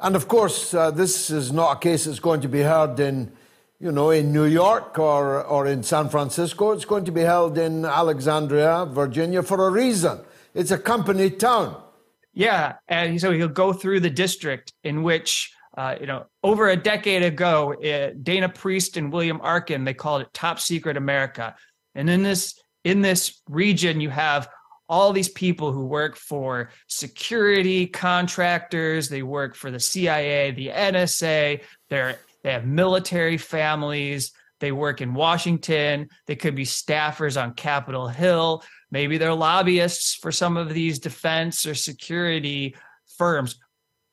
[0.00, 3.32] And of course, uh, this is not a case that's going to be heard in
[3.78, 6.72] you know, in New York or, or in San Francisco.
[6.72, 10.20] It's going to be held in Alexandria, Virginia, for a reason.
[10.54, 11.82] It's a company town.
[12.32, 16.76] Yeah, and so he'll go through the district in which, uh, you know, over a
[16.76, 21.54] decade ago, uh, Dana Priest and William Arkin they called it Top Secret America,
[21.94, 24.48] and in this in this region you have
[24.88, 29.08] all these people who work for security contractors.
[29.08, 31.62] They work for the CIA, the NSA.
[31.88, 34.30] They're they have military families.
[34.60, 36.08] They work in Washington.
[36.28, 38.62] They could be staffers on Capitol Hill.
[38.92, 42.76] Maybe they're lobbyists for some of these defense or security
[43.18, 43.58] firms.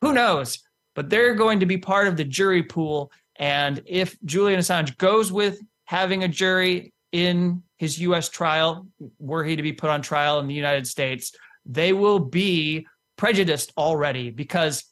[0.00, 0.58] Who knows?
[0.96, 3.12] But they're going to be part of the jury pool.
[3.36, 8.88] And if Julian Assange goes with having a jury in his US trial,
[9.20, 11.30] were he to be put on trial in the United States,
[11.64, 12.84] they will be
[13.16, 14.82] prejudiced already because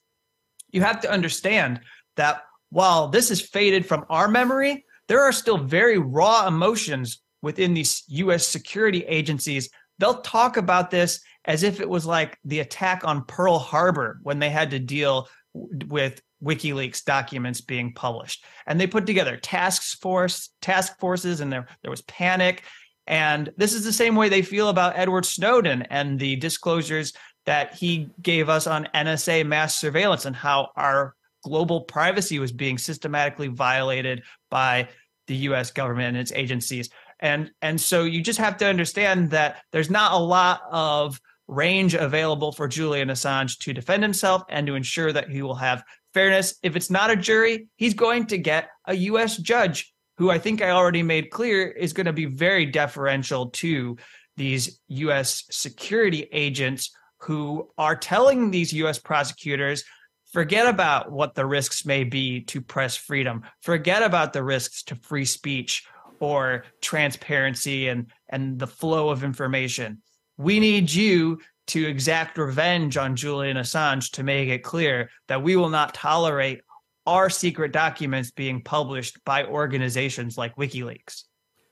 [0.70, 1.80] you have to understand
[2.14, 2.42] that
[2.72, 8.02] while this is faded from our memory, there are still very raw emotions within these
[8.08, 9.68] US security agencies.
[9.98, 14.38] They'll talk about this as if it was like the attack on Pearl Harbor when
[14.38, 18.42] they had to deal with WikiLeaks documents being published.
[18.66, 22.62] And they put together task force task forces and there there was panic
[23.06, 27.12] and this is the same way they feel about Edward Snowden and the disclosures
[27.44, 32.78] that he gave us on NSA mass surveillance and how our global privacy was being
[32.78, 34.88] systematically violated by
[35.26, 36.90] the US government and its agencies.
[37.20, 41.94] And and so you just have to understand that there's not a lot of range
[41.94, 45.82] available for Julian Assange to defend himself and to ensure that he will have
[46.14, 46.54] fairness.
[46.62, 50.62] If it's not a jury, he's going to get a US judge who I think
[50.62, 53.96] I already made clear is going to be very deferential to
[54.36, 59.84] these US security agents who are telling these US prosecutors
[60.32, 64.96] forget about what the risks may be to press freedom, forget about the risks to
[64.96, 65.86] free speech
[66.20, 70.00] or transparency and, and the flow of information.
[70.38, 75.56] We need you to exact revenge on Julian Assange to make it clear that we
[75.56, 76.62] will not tolerate
[77.06, 81.24] our secret documents being published by organizations like WikiLeaks.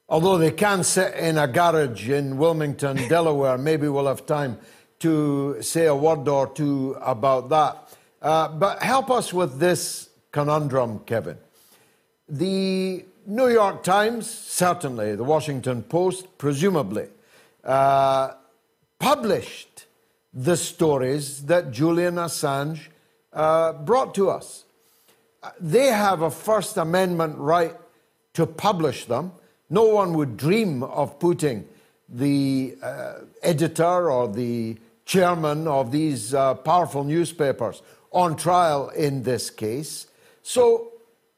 [0.09, 4.59] Although they can sit in a garage in Wilmington, Delaware, maybe we'll have time
[4.99, 7.97] to say a word or two about that.
[8.23, 11.39] Uh, but help us with this conundrum, Kevin.
[12.29, 17.09] The New York Times, certainly, the Washington Post, presumably,
[17.65, 18.33] uh,
[18.99, 19.87] published
[20.33, 22.89] the stories that Julian Assange
[23.33, 24.65] uh, brought to us.
[25.59, 27.75] They have a First Amendment right
[28.35, 29.33] to publish them.
[29.71, 31.67] No one would dream of putting
[32.09, 39.51] the uh, editor or the chairman of these uh, powerful newspapers on trial in this
[39.51, 40.07] case.
[40.43, 40.93] So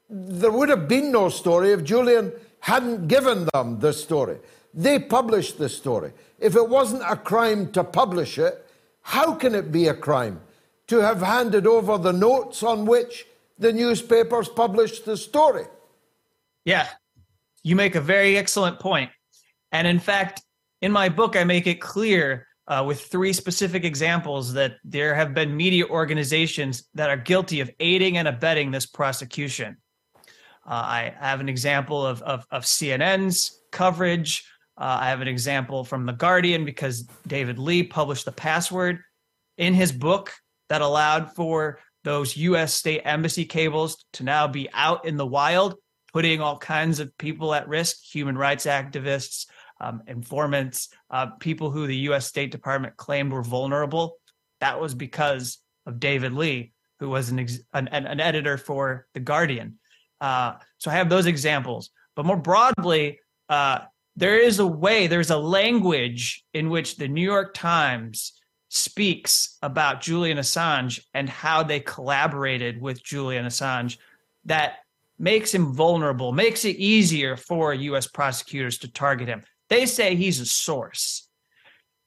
[0.09, 4.39] there would have been no story if Julian hadn't given them the story.
[4.75, 6.13] They published the story.
[6.39, 8.67] If it wasn't a crime to publish it,
[9.03, 10.41] how can it be a crime
[10.87, 13.27] to have handed over the notes on which
[13.59, 15.65] the newspapers published the story?
[16.65, 16.89] Yeah,
[17.63, 19.11] you make a very excellent point.
[19.73, 20.43] And in fact,
[20.81, 25.35] in my book, I make it clear uh, with three specific examples that there have
[25.35, 29.77] been media organizations that are guilty of aiding and abetting this prosecution.
[30.65, 34.45] Uh, I have an example of, of, of CNN's coverage.
[34.77, 39.01] Uh, I have an example from The Guardian because David Leigh published the password
[39.59, 40.33] in his book
[40.69, 45.77] that allowed for those US state embassy cables to now be out in the wild,
[46.13, 49.47] putting all kinds of people at risk, human rights activists,
[49.83, 54.17] um, informants, uh, people who the US State Department claimed were vulnerable.
[54.61, 59.21] That was because of David Leigh, who was an, ex- an, an editor for The
[59.21, 59.79] Guardian.
[60.21, 61.91] Uh, so I have those examples.
[62.15, 63.19] But more broadly,
[63.49, 63.81] uh,
[64.15, 70.01] there is a way, there's a language in which the New York Times speaks about
[70.01, 73.99] Julian Assange and how they collaborated with Julian Assange
[74.45, 74.77] that
[75.19, 79.43] makes him vulnerable, makes it easier for US prosecutors to target him.
[79.73, 81.27] They say he's a source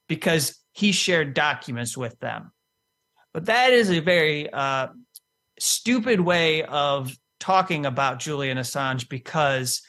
[0.08, 2.52] because he shared documents with them.
[3.34, 4.86] But that is a very uh,
[5.58, 9.82] stupid way of talking about Julian Assange because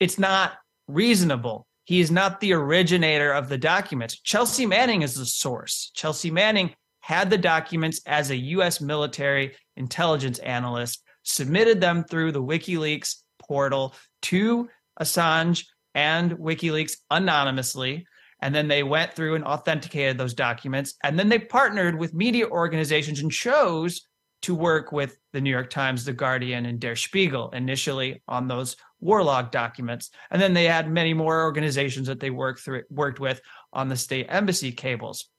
[0.00, 0.52] it's not
[0.86, 1.66] reasonable.
[1.84, 4.20] He is not the originator of the documents.
[4.20, 5.92] Chelsea Manning is the source.
[5.94, 8.82] Chelsea Manning had the documents as a U.S.
[8.82, 14.68] military intelligence analyst, submitted them through the WikiLeaks portal to
[15.00, 18.06] Assange and WikiLeaks anonymously.
[18.40, 20.94] And then they went through and authenticated those documents.
[21.02, 24.06] And then they partnered with media organizations and chose
[24.42, 28.76] to work with the New York Times, The Guardian, and Der Spiegel initially on those
[29.00, 30.10] war log documents.
[30.30, 33.40] And then they had many more organizations that they worked through worked with
[33.72, 35.30] on the state embassy cables.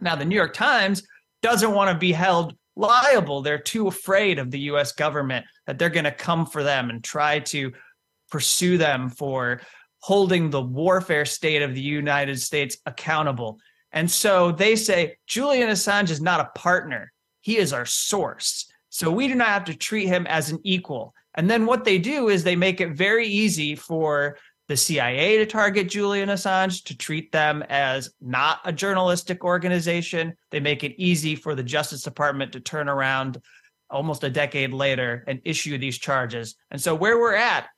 [0.00, 1.02] Now the New York Times
[1.42, 3.42] doesn't want to be held liable.
[3.42, 7.04] They're too afraid of the US government that they're going to come for them and
[7.04, 7.72] try to
[8.30, 9.60] pursue them for
[10.00, 13.58] holding the warfare state of the United States accountable.
[13.92, 18.70] And so they say Julian Assange is not a partner, he is our source.
[18.90, 21.14] So we do not have to treat him as an equal.
[21.34, 25.46] And then what they do is they make it very easy for the CIA to
[25.46, 30.34] target Julian Assange, to treat them as not a journalistic organization.
[30.50, 33.40] They make it easy for the Justice Department to turn around
[33.90, 36.54] almost a decade later and issue these charges.
[36.70, 37.68] And so where we're at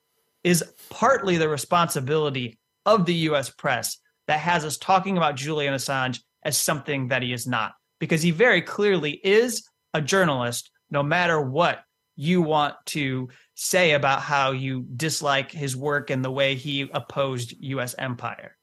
[0.45, 6.21] is partly the responsibility of the US press that has us talking about Julian Assange
[6.45, 11.41] as something that he is not, because he very clearly is a journalist, no matter
[11.41, 11.81] what
[12.17, 17.55] you want to say about how you dislike his work and the way he opposed
[17.61, 18.57] US empire.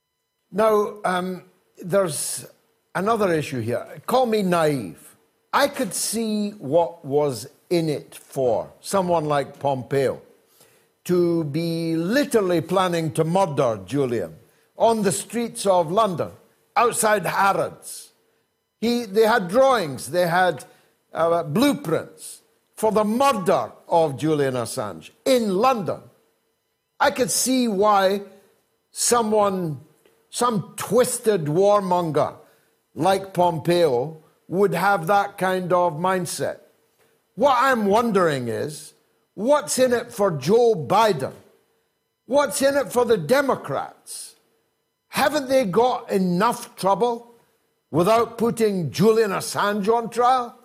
[0.51, 1.43] Now, um,
[1.83, 2.47] there's
[2.95, 3.85] another issue here.
[4.05, 5.15] Call me naive.
[5.53, 10.21] I could see what was in it for someone like Pompeo
[11.07, 14.35] to be literally planning to murder Julian
[14.77, 16.31] on the streets of London,
[16.75, 18.11] outside Harrods.
[18.81, 20.65] He, they had drawings, they had
[21.13, 22.41] uh, blueprints
[22.75, 26.01] for the murder of Julian Assange in London.
[26.99, 28.23] I could see why
[28.91, 29.79] someone,
[30.29, 32.35] some twisted warmonger
[32.95, 36.59] like Pompeo, would have that kind of mindset.
[37.35, 38.93] What I'm wondering is
[39.37, 41.31] What's in it for Joe Biden?
[42.25, 44.35] What's in it for the Democrats?
[45.09, 47.35] Haven't they got enough trouble
[47.91, 50.57] without putting Julian Assange on trial?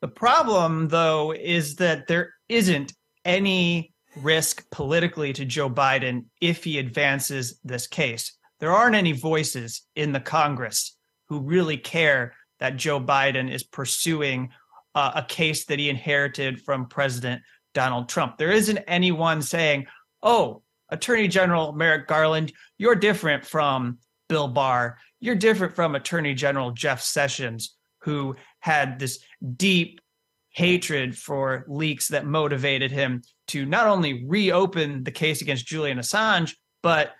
[0.00, 2.92] The problem, though, is that there isn't
[3.24, 8.36] any risk politically to Joe Biden if he advances this case.
[8.58, 10.96] There aren't any voices in the Congress
[11.28, 14.50] who really care that Joe Biden is pursuing
[14.96, 17.42] uh, a case that he inherited from President
[17.78, 18.38] Donald Trump.
[18.38, 19.86] There isn't anyone saying,
[20.20, 23.98] oh, Attorney General Merrick Garland, you're different from
[24.28, 24.98] Bill Barr.
[25.20, 29.20] You're different from Attorney General Jeff Sessions, who had this
[29.56, 30.00] deep
[30.50, 36.56] hatred for leaks that motivated him to not only reopen the case against Julian Assange,
[36.82, 37.12] but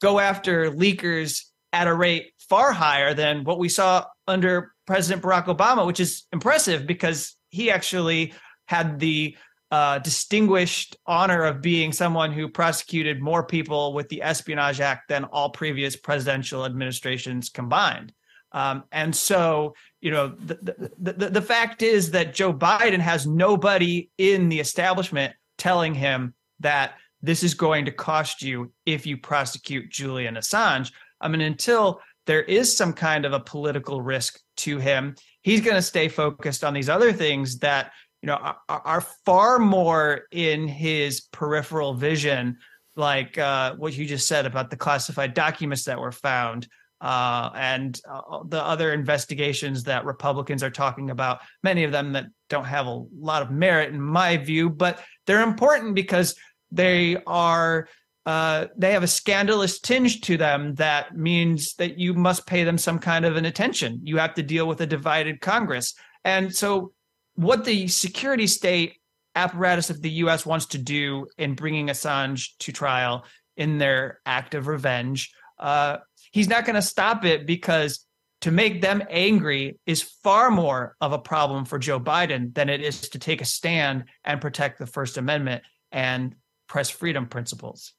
[0.00, 1.42] go after leakers
[1.72, 6.22] at a rate far higher than what we saw under President Barack Obama, which is
[6.32, 8.32] impressive because he actually
[8.66, 9.36] had the
[9.74, 15.24] uh, distinguished honor of being someone who prosecuted more people with the Espionage Act than
[15.24, 18.12] all previous presidential administrations combined.
[18.52, 23.26] Um, and so, you know, the, the, the, the fact is that Joe Biden has
[23.26, 29.16] nobody in the establishment telling him that this is going to cost you if you
[29.16, 30.92] prosecute Julian Assange.
[31.20, 35.74] I mean, until there is some kind of a political risk to him, he's going
[35.74, 37.90] to stay focused on these other things that
[38.24, 42.56] you know are, are far more in his peripheral vision
[42.96, 46.66] like uh, what you just said about the classified documents that were found
[47.02, 52.24] uh, and uh, the other investigations that Republicans are talking about, many of them that
[52.48, 56.34] don't have a lot of merit in my view, but they're important because
[56.72, 57.88] they are
[58.24, 62.78] uh, they have a scandalous tinge to them that means that you must pay them
[62.78, 64.00] some kind of an attention.
[64.02, 65.92] You have to deal with a divided Congress,
[66.24, 66.93] and so
[67.34, 68.96] what the security state
[69.34, 70.46] apparatus of the U.S.
[70.46, 73.24] wants to do in bringing Assange to trial
[73.56, 75.98] in their act of revenge, uh,
[76.30, 78.06] he's not going to stop it because
[78.42, 82.82] to make them angry is far more of a problem for Joe Biden than it
[82.82, 86.34] is to take a stand and protect the First Amendment and
[86.68, 87.94] press freedom principles.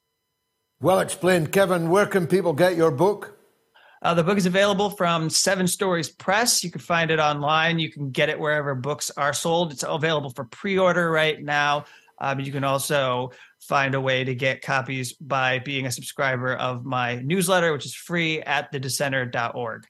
[0.80, 1.88] Well explained, Kevin.
[1.88, 3.35] Where can people get your book?
[4.02, 6.62] Uh, the book is available from Seven Stories Press.
[6.62, 7.78] You can find it online.
[7.78, 9.72] You can get it wherever books are sold.
[9.72, 11.84] It's available for pre order right now.
[12.18, 13.30] Um, you can also
[13.60, 17.94] find a way to get copies by being a subscriber of my newsletter, which is
[17.94, 19.86] free at thedissenter.org.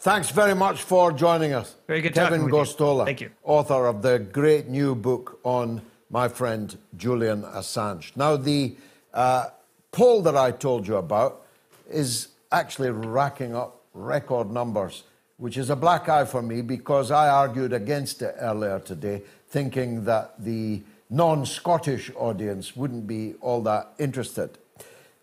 [0.00, 1.74] Thanks very much for joining us.
[1.86, 3.04] Very good Kevin Gosztola.
[3.04, 3.30] Thank you.
[3.42, 8.16] Author of the great new book on my friend Julian Assange.
[8.16, 8.76] Now, the
[9.12, 9.46] uh,
[9.90, 11.44] poll that I told you about
[11.90, 15.04] is actually racking up record numbers,
[15.36, 20.04] which is a black eye for me because I argued against it earlier today, thinking
[20.04, 24.58] that the non Scottish audience wouldn't be all that interested.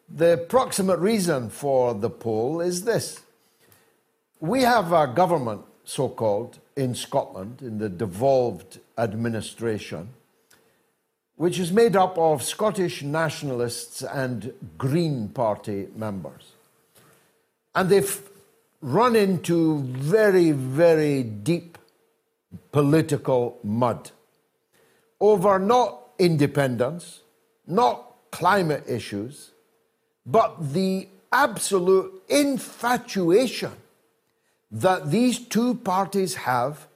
[0.09, 3.21] The proximate reason for the poll is this
[4.39, 10.09] we have a government, so called, in Scotland, in the devolved administration,
[11.35, 16.54] which is made up of Scottish nationalists and Green Party members.
[17.75, 18.21] And they've
[18.81, 21.77] run into very, very deep
[22.71, 24.11] political mud
[25.19, 27.21] over not independence,
[27.67, 29.51] not climate issues,
[30.25, 33.71] but the absolute infatuation
[34.71, 36.87] that these two parties have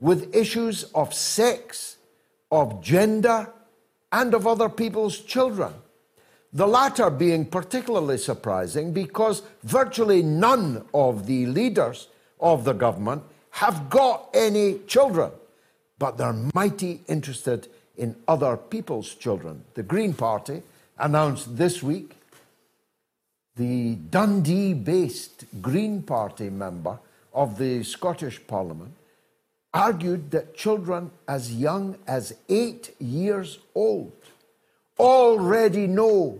[0.00, 1.96] with issues of sex,
[2.50, 3.50] of gender,
[4.10, 5.72] and of other people's children.
[6.52, 12.08] The latter being particularly surprising because virtually none of the leaders
[12.40, 15.30] of the government have got any children
[16.02, 19.62] but they're mighty interested in other people's children.
[19.74, 20.64] The Green Party
[20.98, 22.16] announced this week
[23.54, 26.98] the Dundee based Green Party member
[27.32, 28.94] of the Scottish Parliament
[29.72, 34.10] argued that children as young as eight years old
[34.98, 36.38] already know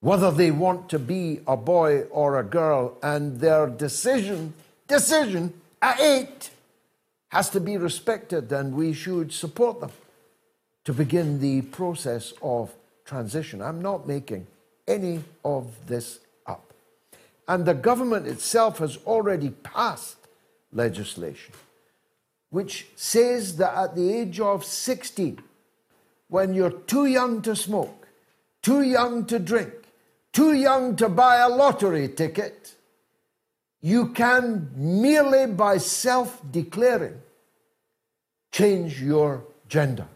[0.00, 4.54] whether they want to be a boy or a girl, and their decision
[4.86, 5.52] decision
[5.82, 6.50] at eight
[7.28, 9.92] has to be respected and we should support them
[10.84, 12.72] to begin the process of
[13.04, 13.60] transition.
[13.60, 14.46] I'm not making
[14.86, 16.72] any of this up.
[17.46, 20.16] And the government itself has already passed
[20.72, 21.52] legislation
[22.50, 25.38] which says that at the age of 16,
[26.28, 28.08] when you're too young to smoke,
[28.62, 29.72] too young to drink,
[30.32, 32.74] too young to buy a lottery ticket,
[33.80, 37.20] you can merely by self declaring
[38.50, 40.06] change your gender.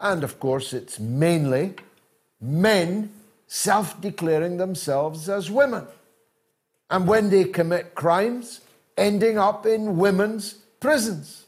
[0.00, 1.74] And of course, it's mainly
[2.40, 3.10] men
[3.46, 5.86] self declaring themselves as women.
[6.90, 8.60] And when they commit crimes,
[8.96, 11.46] ending up in women's prisons,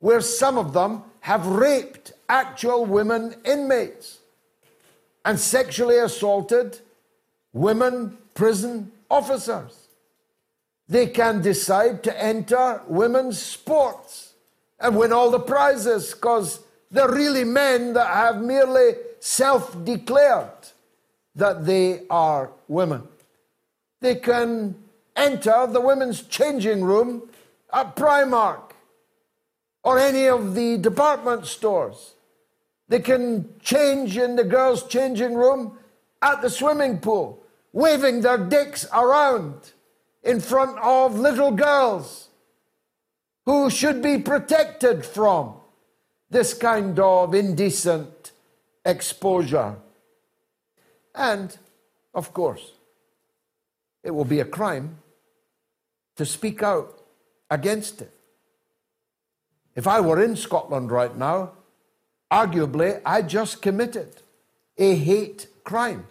[0.00, 4.18] where some of them have raped actual women inmates
[5.24, 6.78] and sexually assaulted
[7.52, 9.88] women prison officers.
[10.88, 14.34] They can decide to enter women's sports
[14.78, 16.60] and win all the prizes because
[16.90, 20.50] they're really men that have merely self declared
[21.34, 23.02] that they are women.
[24.00, 24.76] They can
[25.16, 27.30] enter the women's changing room
[27.72, 28.72] at Primark
[29.82, 32.13] or any of the department stores.
[32.88, 35.78] They can change in the girls' changing room
[36.20, 39.72] at the swimming pool, waving their dicks around
[40.22, 42.28] in front of little girls
[43.46, 45.54] who should be protected from
[46.30, 48.32] this kind of indecent
[48.84, 49.76] exposure.
[51.14, 51.56] And,
[52.14, 52.72] of course,
[54.02, 54.98] it will be a crime
[56.16, 57.00] to speak out
[57.50, 58.12] against it.
[59.74, 61.52] If I were in Scotland right now,
[62.40, 64.10] arguably I just committed
[64.76, 66.06] a hate crime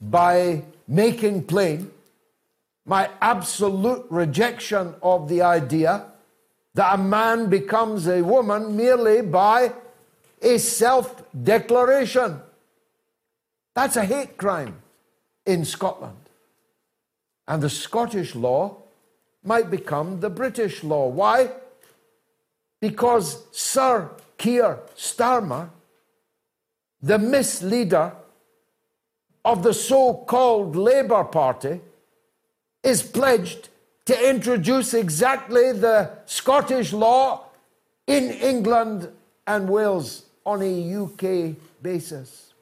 [0.00, 1.90] by making plain
[2.86, 6.06] my absolute rejection of the idea
[6.74, 9.72] that a man becomes a woman merely by
[10.42, 12.40] a self declaration.
[13.74, 14.76] That's a hate crime
[15.46, 16.16] in Scotland.
[17.46, 18.76] And the Scottish law
[19.42, 21.08] might become the British law.
[21.08, 21.50] Why?
[22.80, 25.70] Because Sir Keir Starmer,
[27.02, 28.12] the misleader
[29.44, 31.80] of the so called Labour Party,
[32.82, 33.68] is pledged
[34.06, 37.46] to introduce exactly the Scottish law
[38.06, 39.08] in England
[39.46, 42.52] and Wales on a UK basis.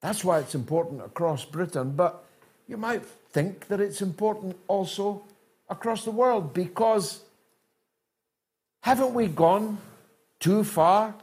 [0.00, 2.24] That's why it's important across Britain, but
[2.66, 5.22] you might think that it's important also
[5.68, 7.20] across the world because
[8.82, 9.78] haven't we gone
[10.40, 11.14] too far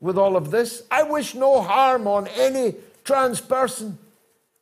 [0.00, 0.82] with all of this?
[0.90, 3.98] I wish no harm on any trans person.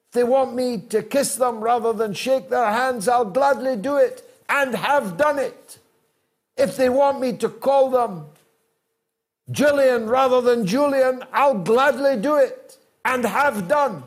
[0.08, 3.96] If they want me to kiss them rather than shake their hands, I'll gladly do
[3.96, 5.78] it and have done it.
[6.56, 8.26] If they want me to call them
[9.50, 14.04] Gillian rather than Julian, I'll gladly do it and have done.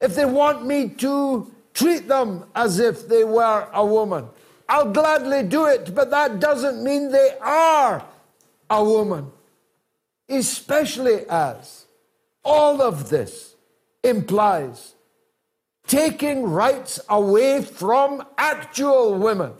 [0.00, 4.26] If they want me to treat them as if they were a woman,
[4.68, 8.04] I'll gladly do it, but that doesn't mean they are
[8.70, 9.30] a woman.
[10.28, 11.86] Especially as
[12.44, 13.54] all of this
[14.02, 14.94] implies
[15.86, 19.52] taking rights away from actual women,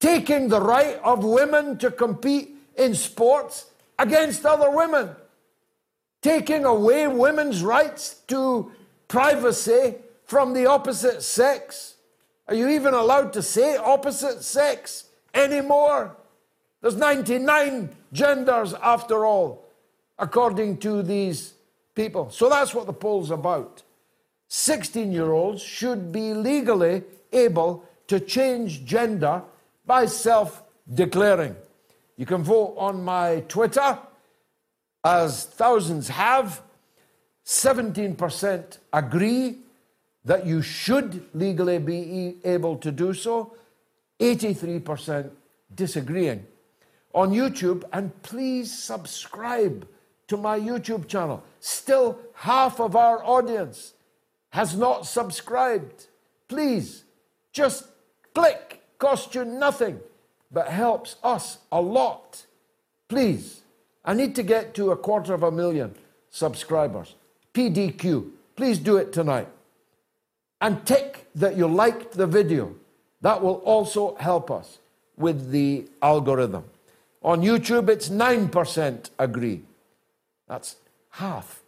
[0.00, 5.10] taking the right of women to compete in sports against other women,
[6.22, 8.70] taking away women's rights to
[9.08, 11.96] privacy from the opposite sex.
[12.46, 16.16] Are you even allowed to say opposite sex anymore?
[16.80, 19.66] There's 99 genders after all,
[20.18, 21.54] according to these
[21.94, 22.30] people.
[22.30, 23.82] So that's what the poll's about.
[24.48, 27.02] 16 year olds should be legally
[27.32, 29.42] able to change gender
[29.84, 30.62] by self
[30.92, 31.54] declaring.
[32.16, 33.98] You can vote on my Twitter,
[35.04, 36.62] as thousands have.
[37.44, 39.56] 17% agree
[40.24, 43.54] that you should legally be able to do so,
[44.20, 45.30] 83%
[45.74, 46.46] disagreeing.
[47.14, 49.88] On YouTube, and please subscribe
[50.28, 51.42] to my YouTube channel.
[51.60, 53.94] Still, half of our audience
[54.50, 56.06] has not subscribed.
[56.48, 57.04] Please,
[57.52, 57.84] just
[58.34, 60.00] click, cost you nothing,
[60.52, 62.44] but helps us a lot.
[63.08, 63.62] Please,
[64.04, 65.94] I need to get to a quarter of a million
[66.30, 67.14] subscribers.
[67.54, 69.48] PDQ, please do it tonight
[70.60, 72.74] and tick that you liked the video.
[73.20, 74.78] That will also help us
[75.16, 76.64] with the algorithm.
[77.28, 79.60] On YouTube, it's 9% agree.
[80.46, 80.76] That's
[81.10, 81.60] half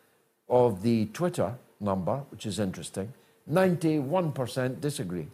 [0.48, 3.12] of the Twitter number, which is interesting.
[3.46, 5.26] 91% disagree.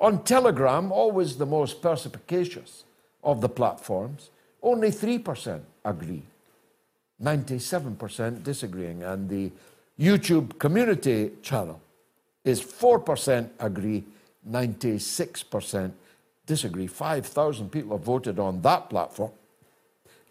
[0.00, 2.82] On Telegram, always the most perspicacious
[3.22, 6.24] of the platforms, only 3% agree.
[7.22, 9.04] 97% disagreeing.
[9.04, 9.52] And the
[10.00, 11.80] YouTube community channel,
[12.44, 14.02] is 4% agree,
[14.50, 15.92] 96%
[16.44, 16.88] disagree.
[16.88, 19.30] 5,000 people have voted on that platform.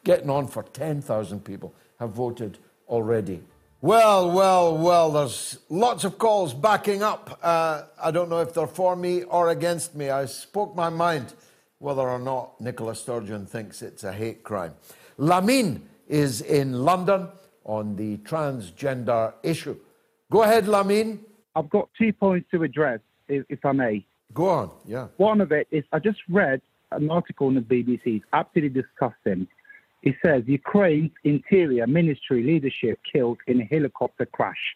[0.03, 3.41] Getting on for 10,000 people have voted already.
[3.81, 7.39] Well, well, well, there's lots of calls backing up.
[7.41, 10.09] Uh, I don't know if they're for me or against me.
[10.09, 11.33] I spoke my mind
[11.77, 14.73] whether or not Nicola Sturgeon thinks it's a hate crime.
[15.17, 17.29] Lamine is in London
[17.63, 19.77] on the transgender issue.
[20.29, 21.19] Go ahead, Lamine.
[21.55, 24.05] I've got two points to address, if, if I may.
[24.33, 25.07] Go on, yeah.
[25.17, 28.01] One of it is I just read an article on the BBC.
[28.05, 29.47] It's absolutely disgusting.
[30.03, 34.75] It says Ukraine's interior ministry leadership killed in a helicopter crash.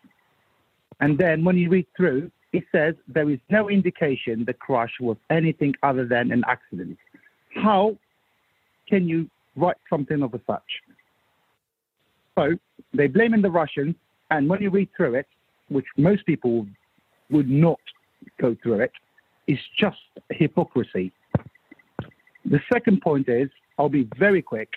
[1.00, 5.18] And then when you read through, it says there is no indication the crash was
[5.30, 6.98] anything other than an accident.
[7.56, 7.98] How
[8.88, 10.62] can you write something of a such?
[12.38, 12.58] So
[12.94, 13.96] they blame in the Russians,
[14.30, 15.28] and when you read through it,
[15.70, 16.68] which most people
[17.30, 17.80] would not
[18.40, 18.92] go through it,
[19.48, 19.98] it's just
[20.30, 21.12] hypocrisy.
[22.46, 24.70] The second point is, I'll be very quick,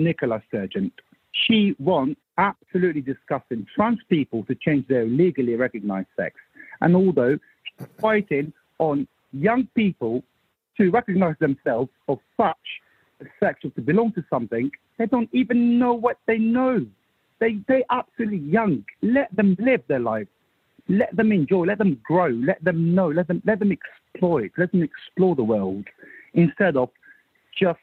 [0.00, 0.90] Nicola Sturgeon.
[1.32, 6.36] She wants absolutely disgusting trans people to change their legally recognized sex.
[6.80, 7.38] And although
[7.78, 10.24] she's fighting on young people
[10.76, 12.56] to recognize themselves of such
[13.20, 16.84] a sex or to belong to something, they don't even know what they know.
[17.38, 18.84] They they absolutely young.
[19.02, 20.28] Let them live their life.
[20.88, 21.64] Let them enjoy.
[21.64, 22.28] Let them grow.
[22.28, 23.08] Let them know.
[23.08, 24.52] Let them let them exploit.
[24.58, 25.86] Let them explore the world
[26.34, 26.90] instead of
[27.58, 27.80] just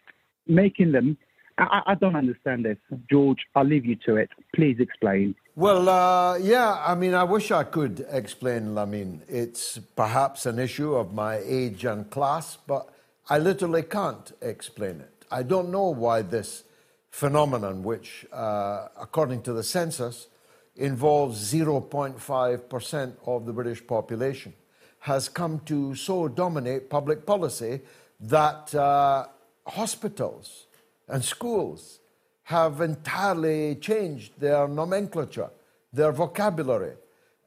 [0.48, 1.18] making them.
[1.58, 2.78] I, I don't understand this,
[3.10, 3.40] George.
[3.56, 4.30] I'll leave you to it.
[4.56, 5.36] Please explain.
[5.56, 9.22] Well, uh, yeah, I mean, I wish I could explain, Lamine.
[9.28, 12.88] It's perhaps an issue of my age and class, but
[13.28, 15.26] I literally can't explain it.
[15.32, 16.64] I don't know why this
[17.10, 20.28] phenomenon, which, uh, according to the census,
[20.76, 24.54] involves 0.5% of the British population,
[25.00, 27.82] has come to so dominate public policy
[28.20, 29.26] that uh,
[29.66, 30.67] hospitals
[31.08, 32.00] and schools
[32.44, 35.50] have entirely changed their nomenclature,
[35.92, 36.94] their vocabulary.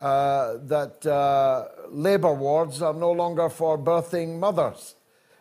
[0.00, 4.94] Uh, that uh, labor wards are no longer for birthing mothers.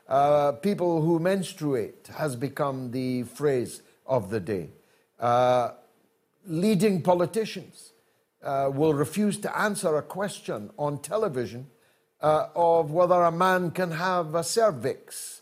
[0.06, 4.70] Uh, people who menstruate has become the phrase of the day.
[5.18, 5.72] Uh,
[6.46, 7.94] leading politicians
[8.44, 11.68] uh, will refuse to answer a question on television
[12.22, 15.39] uh, of whether a man can have a cervix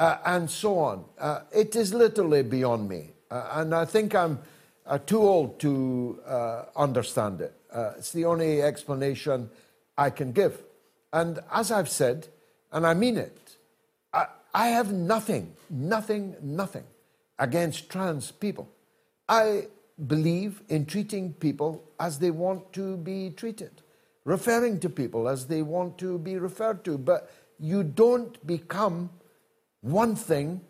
[0.00, 1.04] uh, and so on.
[1.18, 3.10] Uh, it is literally beyond me.
[3.30, 4.38] Uh, and I think I'm
[4.86, 6.18] uh, too old to
[6.74, 7.54] understand it.
[7.98, 9.50] it's the only explanation
[9.98, 10.62] I can give.
[11.12, 12.28] And as I've said,
[12.72, 13.56] and I mean it,
[14.14, 16.84] I, I have nothing, nothing, nothing
[17.38, 18.70] against trans people.
[19.28, 19.66] I
[20.06, 23.82] believe in treating people as they want to be treated,
[24.24, 26.96] referring to people as they want to be referred to.
[26.96, 29.10] But you don't become
[29.80, 30.60] one thing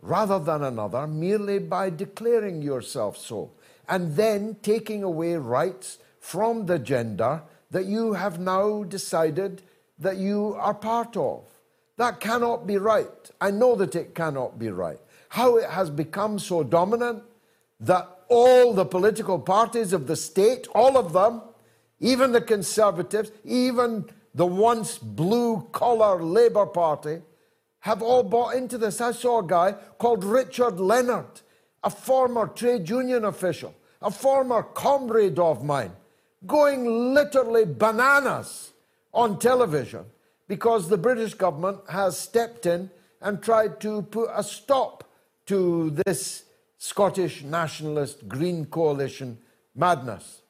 [0.00, 3.50] rather than another merely by declaring yourself so
[3.88, 9.62] and then taking away rights from the gender that you have now decided
[9.98, 11.44] that you are part of.
[11.96, 13.30] That cannot be right.
[13.40, 17.22] I know that it cannot be right how it has become so dominant
[17.80, 21.42] that all the political parties of the state, all of them,
[22.00, 27.20] even the Conservatives, even the once blue collar Labour Party,
[27.88, 29.00] have all bought into this.
[29.00, 31.40] I saw a guy called Richard Leonard,
[31.82, 35.92] a former trade union official, a former comrade of mine,
[36.46, 38.72] going literally bananas
[39.14, 40.04] on television
[40.48, 42.90] because the British government has stepped in
[43.22, 45.04] and tried to put a stop
[45.46, 46.44] to this
[46.76, 49.38] Scottish nationalist Green Coalition
[49.74, 50.42] madness.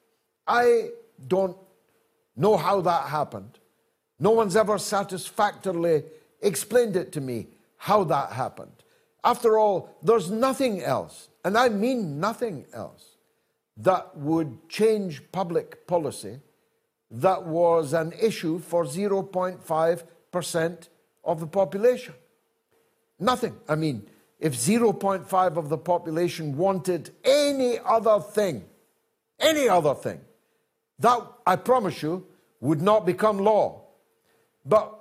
[0.47, 0.91] I
[1.27, 1.57] don't
[2.37, 3.59] know how that happened.
[4.19, 6.03] No one's ever satisfactorily
[6.41, 8.73] explained it to me how that happened.
[9.25, 13.17] After all, there's nothing else, and I mean nothing else,
[13.77, 16.41] that would change public policy
[17.11, 20.89] that was an issue for 0.5%
[21.25, 22.15] of the population.
[23.19, 23.57] Nothing.
[23.69, 24.09] I mean,
[24.39, 28.65] if 0.5 of the population wanted any other thing,
[29.41, 30.21] any other thing,
[30.99, 32.27] that, I promise you,
[32.61, 33.83] would not become law.
[34.65, 34.98] But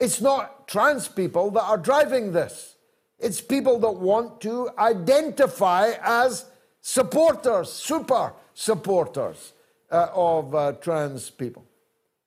[0.00, 2.76] it's not trans people that are driving this.
[3.18, 6.46] It's people that want to identify as
[6.80, 9.52] supporters, super supporters
[9.90, 11.64] uh, of uh, trans people.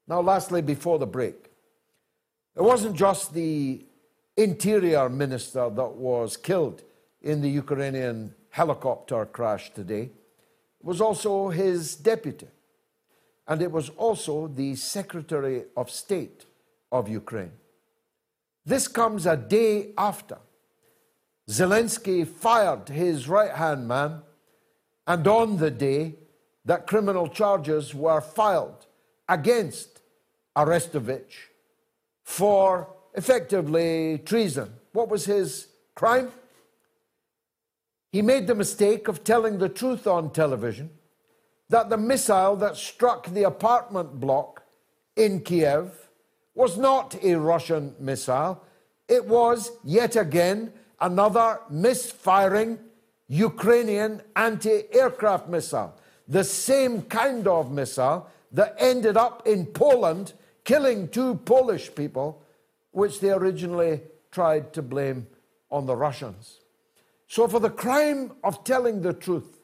[0.08, 1.50] Now, lastly, before the break,
[2.56, 3.84] it wasn't just the
[4.38, 6.84] interior minister that was killed
[7.22, 10.12] in the Ukrainian helicopter crash today
[10.84, 12.48] it was also his deputy.
[13.48, 16.46] And it was also the Secretary of State
[16.92, 17.54] of Ukraine.
[18.66, 20.38] This comes a day after
[21.50, 24.22] Zelensky fired his right hand man,
[25.06, 26.16] and on the day
[26.66, 28.86] that criminal charges were filed
[29.28, 30.02] against
[30.56, 31.50] Arestovich
[32.24, 34.74] for effectively treason.
[34.94, 36.32] What was his crime?
[38.12, 40.92] He made the mistake of telling the truth on television
[41.70, 44.64] that the missile that struck the apartment block
[45.16, 46.03] in Kiev
[46.56, 48.64] was not a Russian missile.
[49.08, 52.80] It was yet again another misfiring
[53.28, 55.96] Ukrainian anti aircraft missile,
[56.28, 60.34] the same kind of missile that ended up in Poland,
[60.64, 62.44] killing two Polish people,
[62.92, 64.02] which they originally
[64.32, 65.28] tried to blame
[65.72, 66.60] on the Russians.
[67.28, 69.60] So, for the crime of telling the truth,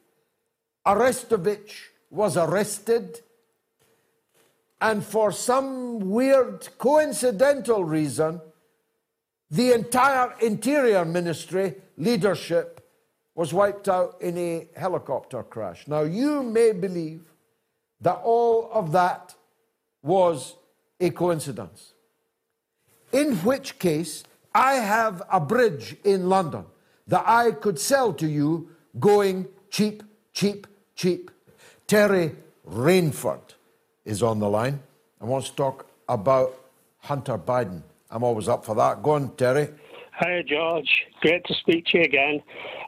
[0.87, 3.21] Arestovich was arrested,
[4.81, 8.41] and for some weird coincidental reason,
[9.51, 12.87] the entire Interior Ministry leadership
[13.35, 15.87] was wiped out in a helicopter crash.
[15.87, 17.21] Now, you may believe
[18.01, 19.35] that all of that
[20.01, 20.55] was
[20.99, 21.93] a coincidence.
[23.11, 24.23] In which case,
[24.53, 26.65] I have a bridge in London
[27.07, 28.69] that I could sell to you
[28.99, 30.03] going cheap,
[30.33, 31.31] cheap, cheap.
[31.87, 32.35] Terry
[32.69, 33.55] Rainford
[34.05, 34.79] is on the line
[35.19, 36.53] and wants to talk about
[36.99, 37.81] Hunter Biden.
[38.09, 39.03] I'm always up for that.
[39.03, 39.69] Go on, Terry.
[40.13, 41.05] Hi, George.
[41.21, 42.41] Great to speak to you again.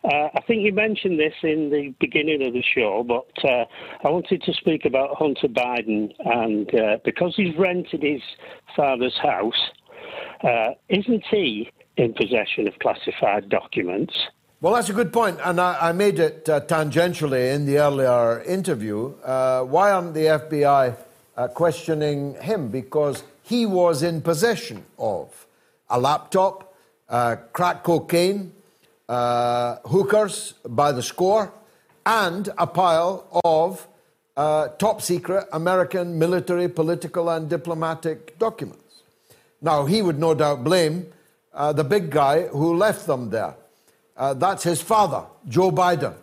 [0.04, 3.64] Uh, I think you mentioned this in the beginning of the show, but uh,
[4.04, 6.12] I wanted to speak about Hunter Biden.
[6.26, 8.22] And uh, because he's rented his
[8.76, 9.70] father's house,
[10.44, 14.14] uh, isn't he in possession of classified documents?
[14.62, 18.44] Well, that's a good point, and I, I made it uh, tangentially in the earlier
[18.44, 19.12] interview.
[19.24, 20.96] Uh, why aren't the FBI
[21.56, 22.68] questioning him?
[22.68, 25.48] Because he was in possession of
[25.90, 26.76] a laptop,
[27.10, 28.54] uh, crack cocaine,
[29.10, 31.52] uh, hookers by the score,
[32.06, 33.88] and a pile of
[34.38, 39.02] uh, top secret American military, political, and diplomatic documents.
[39.60, 41.08] Now, he would no doubt blame
[41.52, 43.56] uh, the big guy who left them there.
[44.16, 46.16] Uh, that's his father, Joe Biden,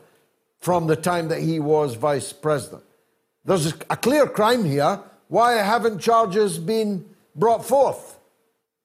[0.61, 2.83] from the time that he was vice president.
[3.45, 5.01] There's a clear crime here.
[5.29, 8.19] Why haven't charges been brought forth?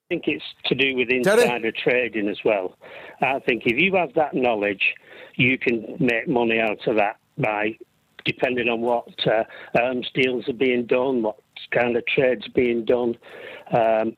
[0.10, 2.78] I think it's to do with insider trading as well.
[3.22, 4.94] I think if you have that knowledge,
[5.36, 7.78] you can make money out of that by
[8.26, 9.44] depending on what uh,
[9.80, 11.40] arms deals are being done, what
[11.72, 13.16] kind of trades being done.
[13.74, 14.16] Um,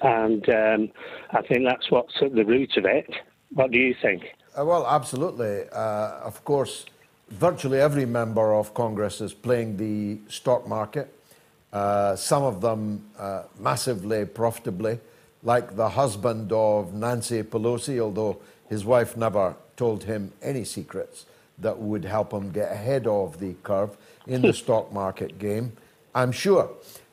[0.00, 0.88] and um,
[1.30, 3.10] I think that's what's at the root of it.
[3.54, 4.34] What do you think?
[4.58, 5.64] Uh, well, absolutely.
[5.70, 6.86] Uh, of course,
[7.30, 11.12] virtually every member of Congress is playing the stock market.
[11.72, 15.00] Uh, some of them uh, massively profitably,
[15.42, 18.38] like the husband of Nancy Pelosi, although
[18.68, 21.26] his wife never told him any secrets
[21.58, 23.96] that would help him get ahead of the curve
[24.26, 25.72] in the stock market game.
[26.14, 26.70] I'm sure.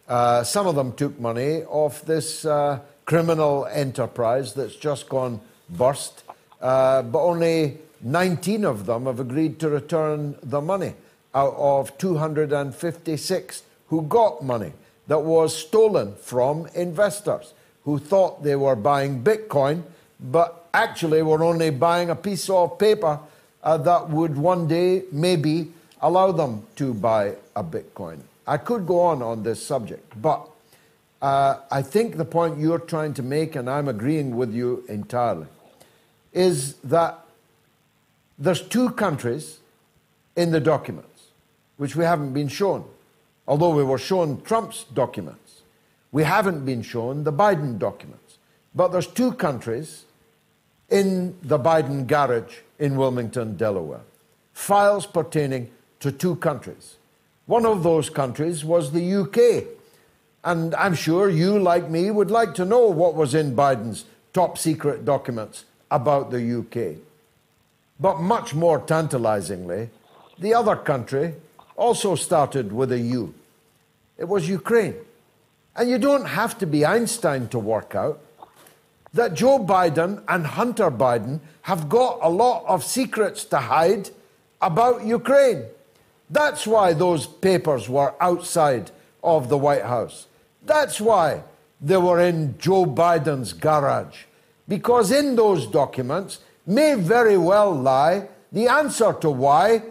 [0.08, 6.24] Uh, some of them took money off this uh, criminal enterprise that's just gone burst,
[6.62, 10.94] uh, but only 19 of them have agreed to return the money
[11.36, 14.74] out of 256 who got money
[15.08, 17.54] that was stolen from investors
[17.84, 19.84] who thought they were buying Bitcoin,
[20.20, 23.20] but actually were only buying a piece of paper
[23.64, 28.20] uh, that would one day maybe allow them to buy a Bitcoin.
[28.48, 30.48] I could go on on this subject, but
[31.22, 35.48] uh, I think the point you're trying to make, and I'm agreeing with you entirely,
[36.34, 37.20] is that
[38.38, 39.60] there's two countries
[40.36, 41.28] in the documents
[41.78, 42.86] which we haven't been shown
[43.50, 45.64] although we were shown Trump's documents.
[46.12, 48.38] We haven't been shown the Biden documents.
[48.76, 50.06] But there's two countries
[50.88, 54.02] in the Biden garage in Wilmington, Delaware.
[54.54, 56.96] Files pertaining to two countries.
[57.48, 59.66] One of those countries was the UK.
[60.44, 64.60] And I'm sure you, like me, would like to know what was in Biden's top
[64.60, 66.98] secret documents about the UK.
[68.00, 69.90] But much more tantalizingly,
[70.38, 71.36] the other country
[71.76, 73.34] also started with a U.
[74.18, 74.96] It was Ukraine.
[75.76, 78.22] And you don't have to be Einstein to work out
[79.14, 84.10] that Joe Biden and Hunter Biden have got a lot of secrets to hide
[84.62, 85.64] about Ukraine.
[86.30, 88.92] That's why those papers were outside
[89.24, 90.28] of the White House.
[90.64, 91.44] That's why
[91.82, 94.26] they were in Joe Biden's garage.
[94.70, 99.84] Because in those documents may very well lie the answer to why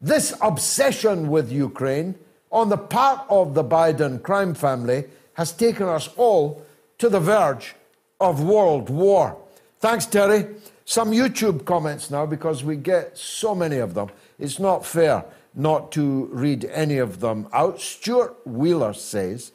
[0.00, 2.16] this obsession with Ukraine
[2.50, 6.62] on the part of the Biden crime family has taken us all
[6.98, 7.74] to the verge
[8.20, 9.36] of world war.
[9.78, 10.46] Thanks, Terry.
[10.84, 14.10] Some YouTube comments now because we get so many of them.
[14.38, 15.24] It's not fair
[15.54, 17.80] not to read any of them out.
[17.80, 19.52] Stuart Wheeler says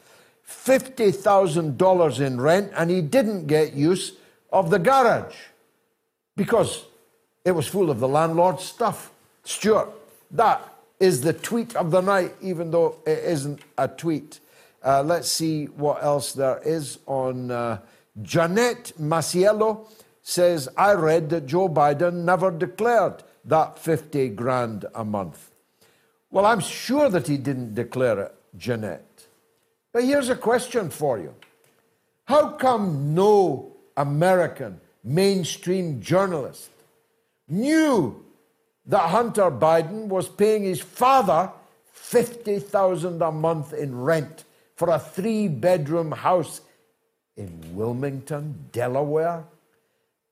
[0.48, 4.14] $50,000 in rent and he didn't get use
[4.52, 5.36] of the garage
[6.36, 6.86] because
[7.46, 9.12] it was full of the landlord's stuff.
[9.44, 9.90] Stuart,
[10.32, 10.62] that
[11.00, 14.40] is the tweet of the night, even though it isn't a tweet.
[14.84, 17.52] Uh, let's see what else there is on.
[17.52, 17.80] Uh,
[18.22, 18.94] Janet
[20.22, 25.52] says, I read that Joe Biden never declared that 50 grand a month.
[26.30, 29.28] Well, I'm sure that he didn't declare it, Jeanette.
[29.92, 31.34] But here's a question for you
[32.26, 36.70] How come no American mainstream journalist
[37.50, 38.24] knew
[38.86, 41.52] that Hunter Biden was paying his father
[41.92, 44.46] 50,000 a month in rent
[44.76, 46.62] for a three bedroom house
[47.36, 49.44] in Wilmington, Delaware?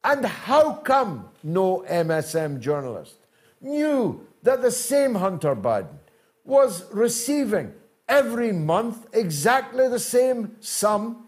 [0.04, 3.16] And how come no MSM journalist
[3.60, 6.00] knew that the same Hunter Biden
[6.46, 7.74] was receiving
[8.08, 11.28] every month exactly the same sum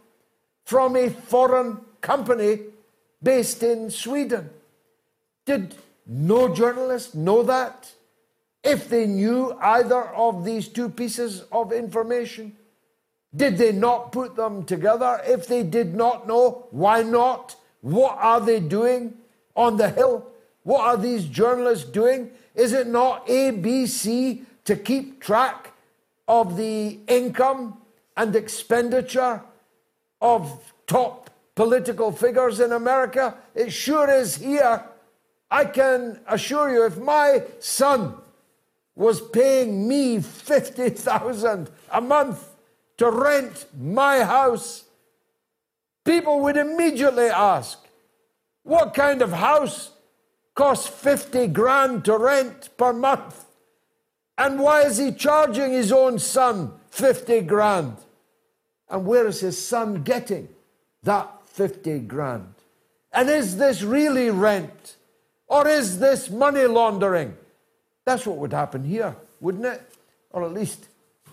[0.63, 2.59] from a foreign company
[3.21, 4.49] based in Sweden?
[5.45, 5.75] Did
[6.05, 7.91] no journalist know that?
[8.63, 12.55] If they knew either of these two pieces of information,
[13.35, 15.21] did they not put them together?
[15.25, 17.55] If they did not know, why not?
[17.81, 19.13] What are they doing
[19.55, 20.27] on the Hill?
[20.63, 22.31] What are these journalists doing?
[22.55, 25.71] Is it not ABC to keep track
[26.27, 27.77] of the income
[28.17, 29.41] and expenditure
[30.21, 31.28] of top
[31.59, 33.35] political figures in America?
[33.53, 34.81] It sure is here.
[35.51, 38.13] I can assure you, if my son
[38.95, 42.47] was paying me 50,000 a month
[42.95, 44.85] to rent my house,
[46.05, 47.77] people would immediately ask,
[48.63, 49.91] what kind of house
[50.55, 53.43] costs 50 grand to rent per month?
[54.37, 57.97] And why is he charging his own son 50 grand?
[58.89, 60.47] And where is his son getting
[61.03, 62.53] that 50 grand?
[63.11, 64.95] And is this really rent?
[65.45, 67.35] Or is this money laundering?
[68.05, 69.81] That's what would happen here, wouldn't it?
[70.31, 70.87] Or at least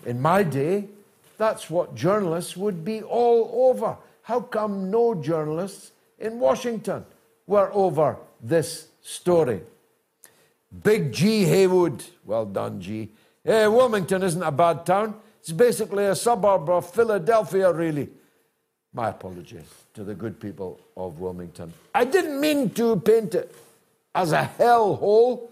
[0.05, 0.89] in my day,
[1.37, 3.95] that's what journalists would be all over.
[4.23, 7.05] How come no journalists in Washington
[7.45, 9.61] were over this story?
[10.83, 13.11] Big G Haywood, well done, G.
[13.45, 15.15] Hey, Wilmington isn't a bad town.
[15.39, 18.09] It's basically a suburb of Philadelphia, really.
[18.97, 21.71] My apologies to the good people of Wilmington.
[21.93, 23.53] I didn't mean to paint it
[24.15, 25.51] as a hellhole,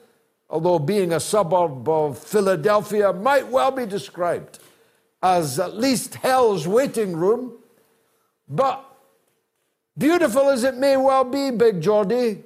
[0.50, 4.58] although being a suburb of Philadelphia might well be described
[5.22, 7.54] as at least hell's waiting room.
[8.50, 8.84] But
[9.96, 12.42] beautiful as it may well be, Big Geordie,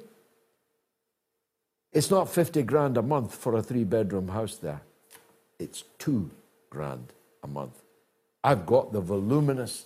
[1.94, 4.82] it's not 50 grand a month for a three bedroom house there.
[5.60, 6.30] It's two
[6.70, 7.82] grand a month.
[8.44, 9.86] I've got the voluminous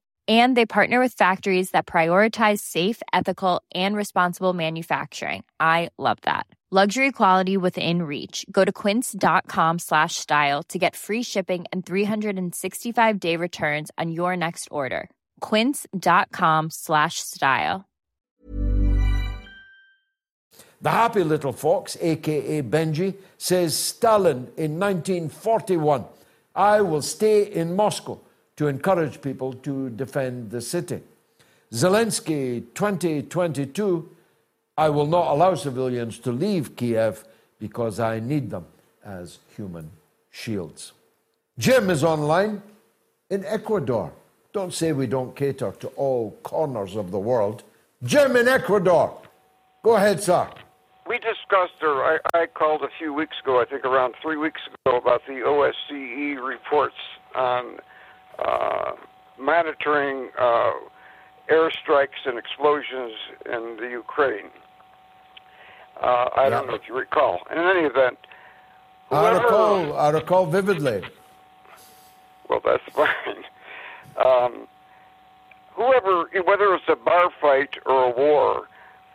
[0.31, 5.43] And they partner with factories that prioritize safe, ethical, and responsible manufacturing.
[5.59, 6.45] I love that.
[6.73, 8.45] Luxury quality within reach.
[8.49, 14.37] Go to quince.com slash style to get free shipping and 365 day returns on your
[14.37, 15.09] next order.
[15.41, 17.83] Quince.com slash style.
[20.81, 26.05] The happy little fox, aka Benji, says Stalin in 1941
[26.55, 28.19] I will stay in Moscow
[28.57, 31.01] to encourage people to defend the city.
[31.71, 34.09] Zelensky 2022
[34.77, 37.23] I will not allow civilians to leave Kiev
[37.59, 38.65] because I need them
[39.05, 39.91] as human
[40.31, 40.93] shields.
[41.59, 42.63] Jim is online
[43.29, 44.11] in Ecuador.
[44.53, 47.63] Don't say we don't cater to all corners of the world.
[48.03, 49.21] Jim in Ecuador.
[49.83, 50.49] Go ahead, sir.
[51.07, 54.61] We discussed, or I, I called a few weeks ago, I think around three weeks
[54.67, 56.95] ago, about the OSCE reports
[57.35, 57.77] on
[58.39, 58.93] uh,
[59.39, 60.71] monitoring uh,
[61.49, 63.13] airstrikes and explosions
[63.45, 64.49] in the Ukraine.
[66.01, 67.41] Uh, I don't know if you recall.
[67.51, 68.17] In any event,
[69.11, 69.97] I recall.
[69.97, 71.03] I recall vividly.
[72.49, 73.43] Well, that's fine.
[74.23, 74.67] Um,
[75.73, 78.67] whoever, whether it's a bar fight or a war,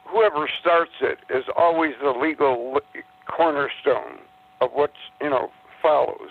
[0.04, 2.80] whoever starts it is always the legal
[3.26, 4.18] cornerstone
[4.60, 5.50] of what you know
[5.82, 6.30] follows.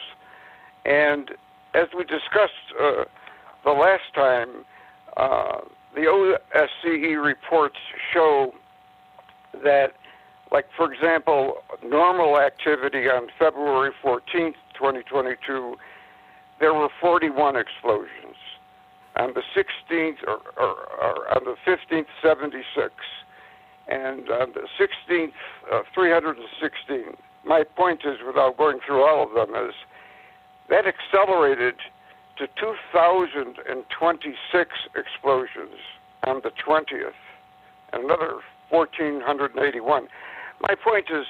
[0.85, 1.31] And
[1.75, 3.03] as we discussed uh,
[3.63, 4.65] the last time,
[5.17, 5.59] uh,
[5.93, 7.77] the OSCE reports
[8.13, 8.53] show
[9.63, 9.93] that
[10.51, 15.75] like, for example, normal activity on February 14th, 2022,
[16.59, 18.37] there were 41 explosions.
[19.17, 22.93] On the 16th or, or, or on the 15th, 76.
[23.87, 25.31] and on the 16th,
[25.71, 27.17] uh, 316.
[27.45, 29.75] My point is, without going through all of them, is
[30.69, 31.75] that accelerated
[32.37, 35.79] to 2,026 explosions
[36.25, 37.13] on the 20th,
[37.93, 40.07] another 1,481.
[40.61, 41.25] My point is,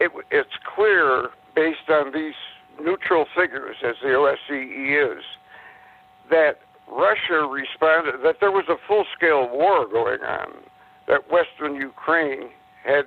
[0.00, 2.34] it, it's clear based on these
[2.80, 5.22] neutral figures, as the OSCE is,
[6.30, 10.54] that Russia responded, that there was a full scale war going on,
[11.08, 12.50] that Western Ukraine
[12.84, 13.06] had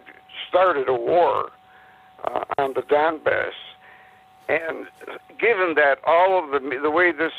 [0.49, 1.51] started a war
[2.23, 3.51] uh, on the Donbass.
[4.47, 4.85] And
[5.39, 7.33] given that all of the the way this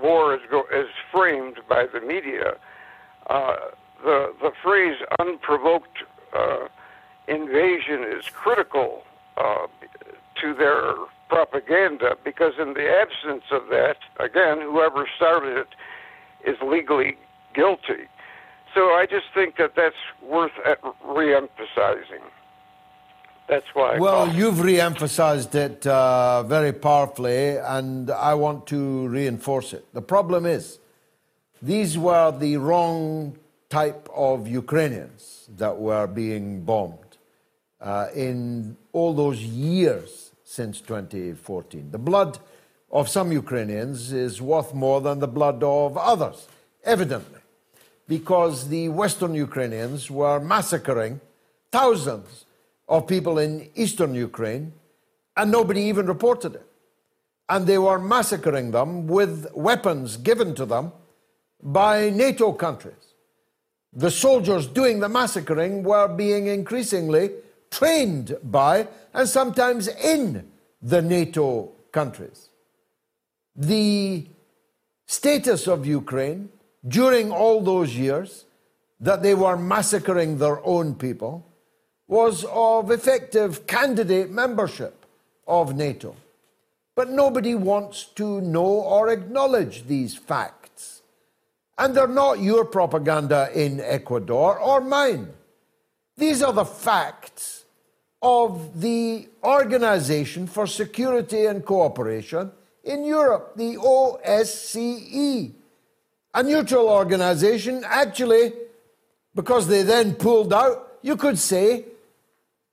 [0.00, 2.54] war is go, is framed by the media,
[3.28, 3.56] uh,
[4.02, 5.98] the the phrase "unprovoked
[6.32, 6.68] uh,
[7.26, 9.02] invasion" is critical
[9.36, 9.66] uh,
[10.40, 10.94] to their
[11.28, 15.68] propaganda because in the absence of that, again, whoever started it
[16.48, 17.16] is legally
[17.54, 18.08] guilty.
[18.74, 20.52] So I just think that that's worth
[21.04, 22.22] re-emphasizing.
[23.48, 23.98] That's why.
[23.98, 29.86] Well, you've re-emphasized it uh, very powerfully, and I want to reinforce it.
[29.94, 30.78] The problem is,
[31.62, 33.38] these were the wrong
[33.70, 37.16] type of Ukrainians that were being bombed
[37.80, 41.90] uh, in all those years since 2014.
[41.90, 42.38] The blood
[42.90, 46.48] of some Ukrainians is worth more than the blood of others,
[46.84, 47.40] evidently,
[48.06, 51.20] because the Western Ukrainians were massacring
[51.70, 52.44] thousands
[52.88, 54.72] of people in eastern Ukraine,
[55.36, 56.66] and nobody even reported it.
[57.48, 60.92] And they were massacring them with weapons given to them
[61.62, 63.14] by NATO countries.
[63.92, 67.30] The soldiers doing the massacring were being increasingly
[67.70, 70.50] trained by and sometimes in
[70.82, 72.50] the NATO countries.
[73.56, 74.26] The
[75.06, 76.50] status of Ukraine
[76.86, 78.44] during all those years
[79.00, 81.47] that they were massacring their own people
[82.08, 85.04] was of effective candidate membership
[85.46, 86.16] of NATO.
[86.96, 91.02] But nobody wants to know or acknowledge these facts.
[91.76, 95.28] And they're not your propaganda in Ecuador or mine.
[96.16, 97.64] These are the facts
[98.20, 102.50] of the Organization for Security and Cooperation
[102.82, 105.52] in Europe, the OSCE.
[106.34, 108.52] A neutral organization, actually,
[109.34, 111.84] because they then pulled out, you could say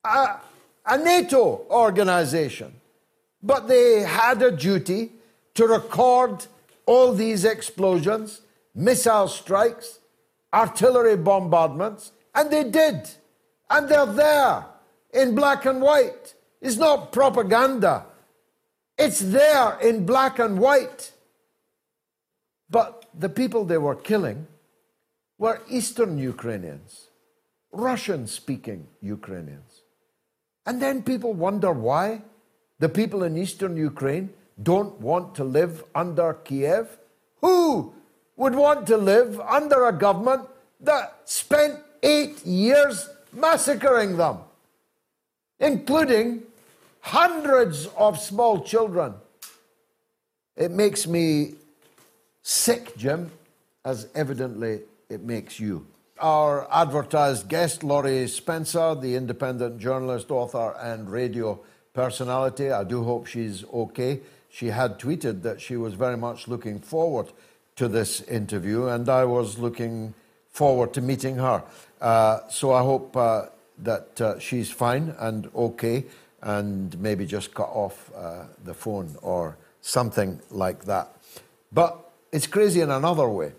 [0.06, 0.39] a,
[0.86, 2.74] a NATO organization.
[3.41, 5.12] But they had a duty
[5.56, 6.45] to record
[6.86, 8.41] all these explosions,
[8.74, 9.99] missile strikes,
[10.53, 13.10] artillery bombardments, and they did.
[13.70, 14.66] And they're there
[15.14, 16.34] in black and white.
[16.62, 18.06] It's not propaganda,
[18.97, 21.12] it's there in black and white.
[22.70, 24.47] But the people they were killing
[25.38, 27.08] were Eastern Ukrainians,
[27.72, 29.75] Russian speaking Ukrainians.
[30.66, 32.22] And then people wonder why
[32.80, 34.30] the people in eastern Ukraine
[34.61, 36.97] don't want to live under Kiev.
[37.41, 37.93] Who
[38.36, 40.47] would want to live under a government
[40.82, 44.39] that spent eight years massacring them,
[45.59, 46.43] including
[47.01, 49.13] hundreds of small children?
[50.55, 51.55] It makes me
[52.41, 53.32] sick, Jim,
[53.84, 55.86] as evidently it makes you
[56.20, 61.59] our advertised guest, Laurie Spencer, the independent journalist, author, and radio
[61.93, 62.72] personality.
[62.72, 64.22] I do hope she's okay.
[64.49, 67.28] She had tweeted that she was very much looking forward
[67.76, 70.13] to this interview, and I was looking
[70.51, 71.63] forward to meeting her.
[71.99, 73.47] Uh, so I hope uh,
[73.80, 76.05] that uh, she's fine and okay,
[76.41, 81.13] and maybe just cut off uh, the phone or something like that.
[81.74, 83.51] But it's crazy in another way.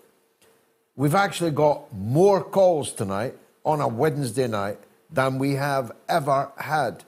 [0.98, 3.34] We've actually got more calls tonight
[3.66, 4.78] on a Wednesday night
[5.10, 7.04] than we have ever had.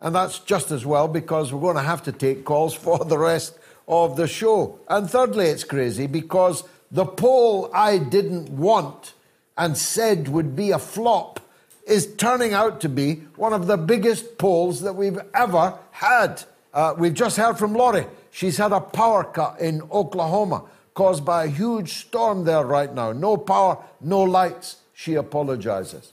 [0.00, 3.18] And that's just as well because we're going to have to take calls for the
[3.18, 3.58] rest
[3.88, 4.78] of the show.
[4.88, 6.62] And thirdly, it's crazy because
[6.92, 9.14] the poll I didn't want
[9.58, 11.40] and said would be a flop
[11.88, 16.44] is turning out to be one of the biggest polls that we've ever had.
[16.72, 18.06] Uh, we've just heard from Laurie.
[18.30, 20.64] She's had a power cut in Oklahoma
[20.94, 23.12] caused by a huge storm there right now.
[23.12, 24.76] No power, no lights.
[24.94, 26.12] She apologizes.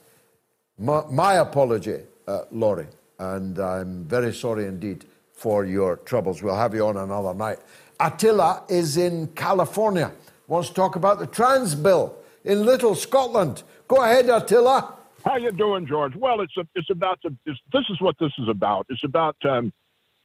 [0.77, 2.87] My, my apology, uh, Laurie,
[3.19, 6.41] and I'm very sorry indeed for your troubles.
[6.41, 7.59] We'll have you on another night.
[7.99, 10.11] Attila is in California,
[10.47, 13.61] wants to talk about the trans bill in Little Scotland.
[13.87, 14.95] Go ahead, Attila.
[15.23, 16.15] How you doing, George?
[16.15, 18.87] Well, it's a, it's about the, it's, this is what this is about.
[18.89, 19.71] It's about um,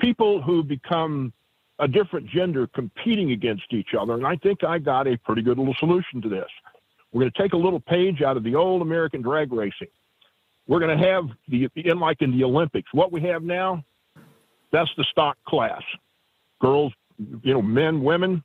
[0.00, 1.34] people who become
[1.78, 4.14] a different gender competing against each other.
[4.14, 6.48] And I think I got a pretty good little solution to this.
[7.12, 9.88] We're going to take a little page out of the old American drag racing.
[10.66, 12.92] We're going to have the in like in the Olympics.
[12.92, 13.84] What we have now,
[14.72, 15.82] that's the stock class.
[16.60, 16.92] Girls,
[17.42, 18.42] you know, men, women,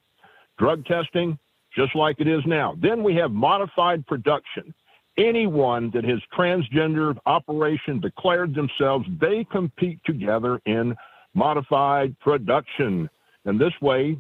[0.60, 1.40] drug testing,
[1.76, 2.76] just like it is now.
[2.80, 4.74] Then we have modified production.
[5.18, 10.96] Anyone that has transgender operation declared themselves, they compete together in
[11.34, 13.10] modified production.
[13.46, 14.18] And this way,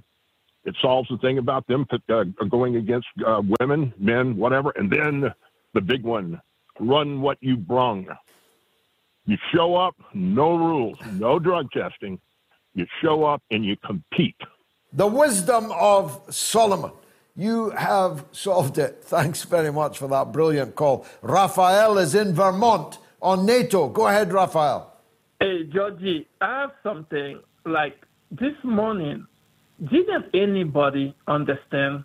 [0.64, 4.72] it solves the thing about them uh, going against uh, women, men, whatever.
[4.76, 5.32] And then
[5.74, 6.42] the big one
[6.80, 8.08] run what you brung.
[9.26, 12.20] You show up, no rules, no drug testing.
[12.74, 14.36] You show up and you compete.
[14.94, 16.92] The wisdom of Solomon.
[17.36, 19.04] You have solved it.
[19.04, 21.06] Thanks very much for that brilliant call.
[21.22, 23.88] Raphael is in Vermont on NATO.
[23.88, 24.94] Go ahead, Raphael.
[25.40, 29.28] Hey, Georgie, I have something like this morning.
[29.92, 32.04] Didn't anybody understand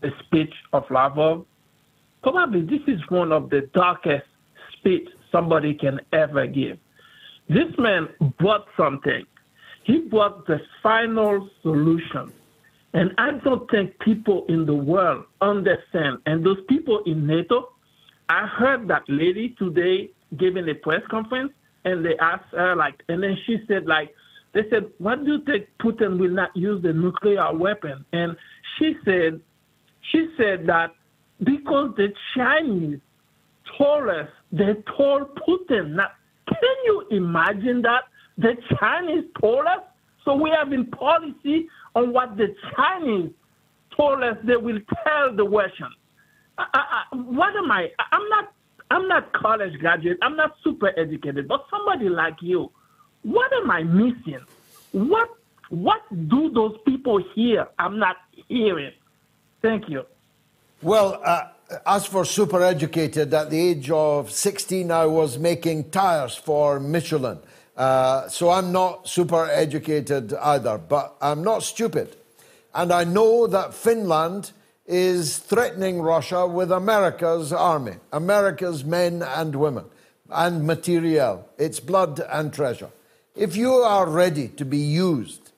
[0.00, 1.46] the speech of Lavrov?
[2.22, 4.26] Probably this is one of the darkest
[4.76, 6.78] speech somebody can ever give.
[7.48, 8.08] This man
[8.38, 9.24] brought something.
[9.84, 12.32] He brought the final solution.
[12.92, 16.18] And I don't think people in the world understand.
[16.26, 17.70] And those people in NATO,
[18.28, 21.52] I heard that lady today giving a press conference
[21.84, 24.14] and they asked her like and then she said like
[24.52, 28.04] they said, What do you think Putin will not use the nuclear weapon?
[28.12, 28.36] And
[28.78, 29.40] she said
[30.12, 30.94] she said that
[31.44, 32.98] because the Chinese
[33.78, 35.90] told us, they told Putin.
[35.94, 36.08] Now,
[36.48, 38.02] can you imagine that?
[38.38, 39.82] The Chinese told us?
[40.24, 43.30] So we have in policy on what the Chinese
[43.96, 45.94] told us they will tell the Russians.
[46.58, 47.88] I, I, what am I?
[48.12, 48.52] I'm not.
[48.92, 50.18] I'm not college graduate.
[50.20, 51.46] I'm not super educated.
[51.46, 52.72] But somebody like you,
[53.22, 54.40] what am I missing?
[54.92, 55.28] What
[55.70, 57.68] What do those people hear?
[57.78, 58.16] I'm not
[58.48, 58.92] hearing.
[59.62, 60.04] Thank you.
[60.82, 61.44] Well, uh,
[61.86, 67.38] as for super educated, at the age of 16, I was making tires for Michelin.
[67.76, 72.16] Uh, so I'm not super educated either, but I'm not stupid.
[72.74, 74.52] And I know that Finland
[74.86, 79.84] is threatening Russia with America's army, America's men and women,
[80.30, 82.90] and materiel, its blood and treasure.
[83.34, 85.52] If you are ready to be used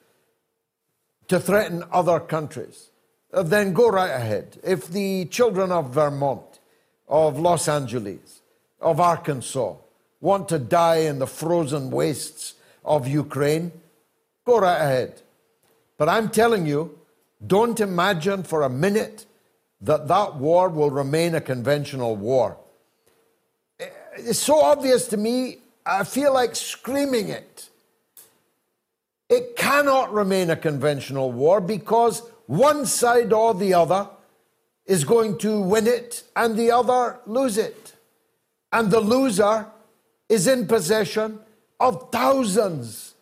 [1.28, 2.90] to threaten other countries,
[3.32, 4.58] uh, then go right ahead.
[4.62, 6.60] If the children of Vermont,
[7.08, 8.42] of Los Angeles,
[8.80, 9.74] of Arkansas
[10.20, 12.54] want to die in the frozen wastes
[12.84, 13.72] of Ukraine,
[14.44, 15.22] go right ahead.
[15.96, 16.98] But I'm telling you,
[17.44, 19.26] don't imagine for a minute
[19.80, 22.56] that that war will remain a conventional war.
[24.16, 27.68] It's so obvious to me, I feel like screaming it.
[29.28, 34.08] It cannot remain a conventional war because one side or the other
[34.84, 37.94] is going to win it and the other lose it.
[38.72, 39.66] And the loser
[40.28, 41.38] is in possession
[41.80, 43.14] of thousands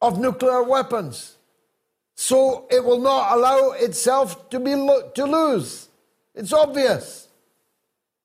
[0.00, 1.36] of nuclear weapons.
[2.16, 5.88] So it will not allow itself to be lo- to lose.
[6.34, 7.28] It's obvious.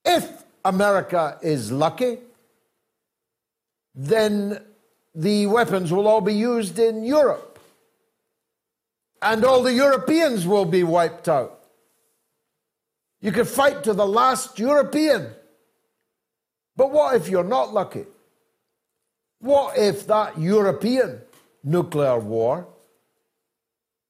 [0.04, 2.18] If America is lucky,
[3.96, 4.60] then
[5.16, 7.54] the weapons will all be used in Europe
[9.24, 11.64] and all the Europeans will be wiped out.
[13.22, 15.30] You could fight to the last European.
[16.76, 18.06] But what if you're not lucky?
[19.40, 21.22] What if that European
[21.64, 22.68] nuclear war,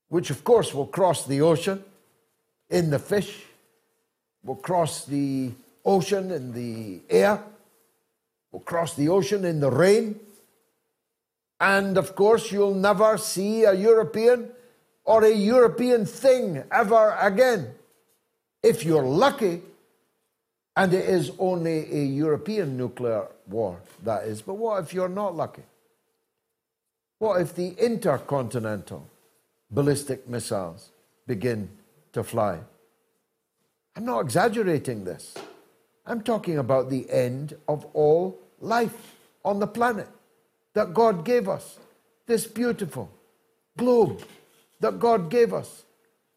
[0.10, 1.84] which of course will cross the ocean
[2.70, 3.40] in the fish,
[4.44, 5.52] will cross the
[5.86, 7.44] ocean in the air,
[8.54, 10.20] will cross the ocean in the rain,
[11.60, 14.50] and of course you'll never see a European
[15.04, 17.74] or a European thing ever again.
[18.62, 19.62] If you're lucky,
[20.76, 24.42] and it is only a European nuclear war, that is.
[24.42, 25.64] But what if you're not lucky?
[27.20, 29.08] What if the intercontinental
[29.70, 30.90] ballistic missiles
[31.28, 31.70] begin
[32.14, 32.60] to fly?
[33.96, 35.36] I'm not exaggerating this.
[36.06, 40.08] I'm talking about the end of all life on the planet
[40.74, 41.78] that God gave us.
[42.26, 43.12] This beautiful
[43.78, 44.24] globe
[44.80, 45.84] that God gave us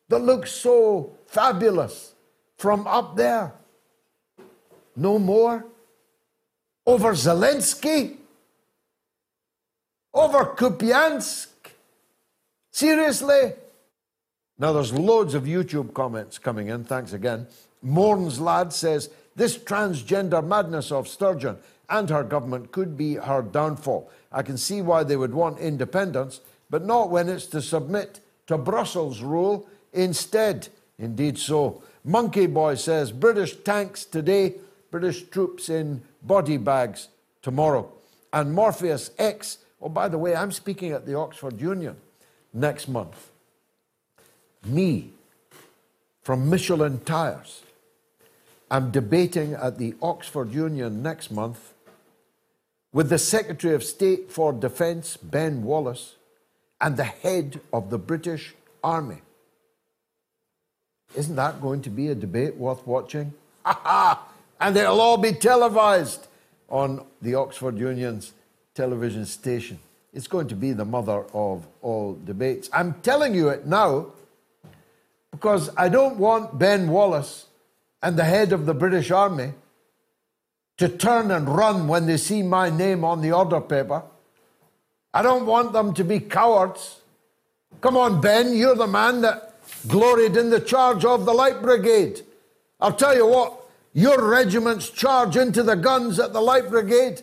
[0.08, 2.12] that looks so fabulous
[2.56, 3.52] from up there.
[4.94, 5.64] No more.
[6.86, 8.16] Over Zelensky?
[10.14, 11.48] Over Kupiansk?
[12.70, 13.52] Seriously?
[14.58, 16.84] Now, there's loads of YouTube comments coming in.
[16.84, 17.46] Thanks again.
[17.84, 21.58] Morns Lad says this transgender madness of Sturgeon
[21.88, 24.10] and her government could be her downfall.
[24.32, 28.58] I can see why they would want independence, but not when it's to submit to
[28.58, 30.68] Brussels rule instead.
[30.98, 31.82] Indeed, so.
[32.04, 34.54] Monkey Boy says British tanks today,
[34.90, 37.08] British troops in body bags
[37.42, 37.90] tomorrow.
[38.32, 41.96] And Morpheus X, oh, by the way, I'm speaking at the Oxford Union
[42.52, 43.30] next month.
[44.64, 45.10] Me
[46.22, 47.62] from Michelin Tires.
[48.70, 51.72] I'm debating at the Oxford Union next month
[52.96, 56.14] with the Secretary of State for Defence, Ben Wallace,
[56.80, 59.18] and the head of the British Army.
[61.14, 63.34] Isn't that going to be a debate worth watching?
[63.66, 64.28] Ha ha!
[64.58, 66.26] And it'll all be televised
[66.70, 68.32] on the Oxford Union's
[68.74, 69.78] television station.
[70.14, 72.70] It's going to be the mother of all debates.
[72.72, 74.06] I'm telling you it now
[75.32, 77.44] because I don't want Ben Wallace
[78.02, 79.52] and the head of the British Army
[80.78, 84.02] to turn and run when they see my name on the order paper.
[85.14, 87.00] I don't want them to be cowards.
[87.80, 89.54] Come on, Ben, you're the man that
[89.88, 92.22] gloried in the charge of the Light Brigade.
[92.80, 93.58] I'll tell you what,
[93.94, 97.22] your regiment's charge into the guns at the Light Brigade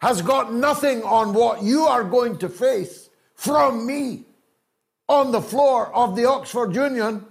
[0.00, 4.24] has got nothing on what you are going to face from me
[5.08, 7.24] on the floor of the Oxford Union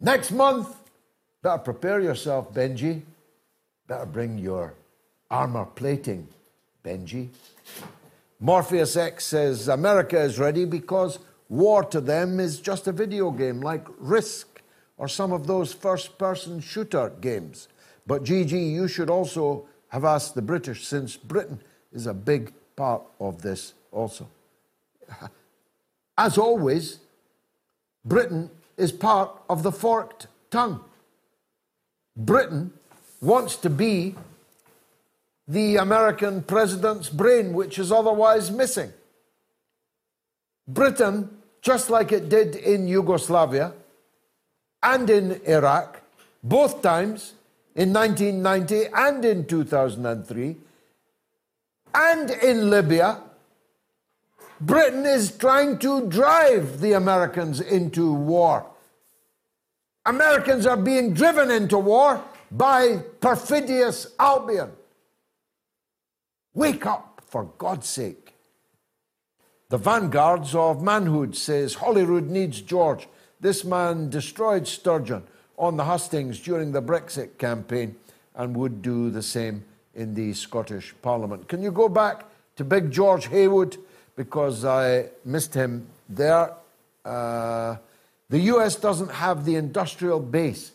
[0.00, 0.74] next month.
[1.42, 3.02] Better prepare yourself, Benji.
[3.92, 4.72] Better bring your
[5.30, 6.26] armor plating,
[6.82, 7.28] Benji.
[8.40, 11.18] Morpheus X says America is ready because
[11.50, 14.62] war to them is just a video game like Risk
[14.96, 17.68] or some of those first person shooter games.
[18.06, 21.60] But GG, you should also have asked the British since Britain
[21.92, 24.26] is a big part of this also.
[26.16, 27.00] As always,
[28.06, 28.48] Britain
[28.78, 30.82] is part of the forked tongue.
[32.16, 32.72] Britain
[33.22, 34.14] wants to be
[35.48, 38.92] the American president's brain, which is otherwise missing.
[40.68, 41.30] Britain
[41.62, 43.72] just like it did in Yugoslavia
[44.82, 46.00] and in Iraq,
[46.42, 47.34] both times
[47.76, 50.56] in 1990 and in 2003,
[51.94, 53.20] and in Libya,
[54.60, 58.66] Britain is trying to drive the Americans into war.
[60.04, 62.22] Americans are being driven into war
[62.52, 64.70] by perfidious Albion.
[66.54, 68.34] Wake up, for God's sake.
[69.70, 73.08] The vanguards of manhood says Holyrood needs George.
[73.40, 75.22] This man destroyed Sturgeon
[75.56, 77.96] on the hustings during the Brexit campaign
[78.34, 79.64] and would do the same
[79.94, 81.48] in the Scottish Parliament.
[81.48, 82.26] Can you go back
[82.56, 83.78] to Big George Haywood?
[84.14, 86.52] Because I missed him there.
[87.02, 87.76] Uh,
[88.28, 90.72] the US doesn't have the industrial base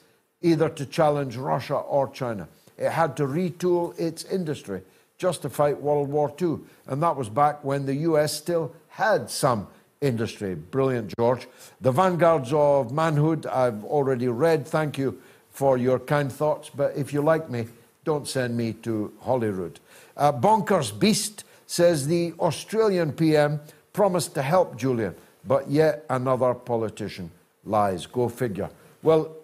[0.47, 2.47] either to challenge Russia or China.
[2.77, 4.81] It had to retool its industry
[5.17, 6.59] just to fight World War II.
[6.87, 9.67] And that was back when the US still had some
[10.01, 10.55] industry.
[10.55, 11.47] Brilliant, George.
[11.81, 14.67] The vanguards of manhood, I've already read.
[14.67, 15.19] Thank you
[15.49, 16.69] for your kind thoughts.
[16.69, 17.67] But if you like me,
[18.03, 19.79] don't send me to Holyrood.
[20.15, 23.59] Uh, Bonkers Beast says the Australian PM
[23.91, 25.15] promised to help Julian,
[25.45, 27.31] but yet another politician
[27.65, 28.05] lies.
[28.05, 28.69] Go figure.
[29.03, 29.35] Well,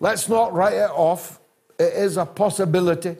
[0.00, 1.40] let's not write it off.
[1.78, 3.16] It is a possibility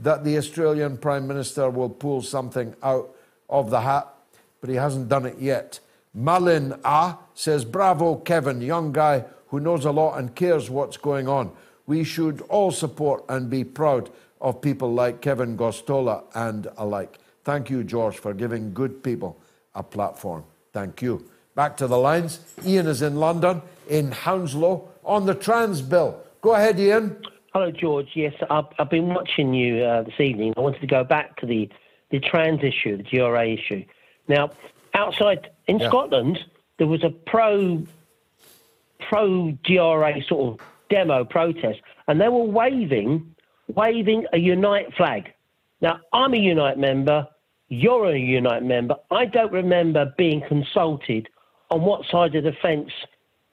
[0.00, 3.14] that the Australian Prime Minister will pull something out
[3.48, 4.14] of the hat
[4.60, 5.80] but he hasn't done it yet.
[6.14, 11.28] Malin Ah says, Bravo, Kevin, young guy who knows a lot and cares what's going
[11.28, 11.52] on.
[11.86, 14.10] We should all support and be proud
[14.40, 17.18] of people like Kevin Gosztola and alike.
[17.44, 19.40] Thank you, George, for giving good people
[19.74, 20.44] a platform.
[20.72, 21.28] Thank you.
[21.54, 22.40] Back to the lines.
[22.64, 26.22] Ian is in London, in Hounslow, on the trans bill.
[26.40, 27.20] Go ahead, Ian.
[27.52, 28.10] Hello, George.
[28.14, 30.52] Yes, I've, I've been watching you uh, this evening.
[30.56, 31.68] I wanted to go back to the,
[32.10, 33.84] the trans issue, the GRA issue.
[34.28, 34.50] Now,
[34.94, 35.88] outside in yeah.
[35.88, 36.38] Scotland,
[36.76, 37.82] there was a pro
[39.08, 43.34] pro GRA sort of demo protest, and they were waving
[43.74, 45.32] waving a Unite flag.
[45.80, 47.26] Now, I'm a Unite member.
[47.68, 48.96] You're a Unite member.
[49.10, 51.28] I don't remember being consulted
[51.70, 52.90] on what side of the fence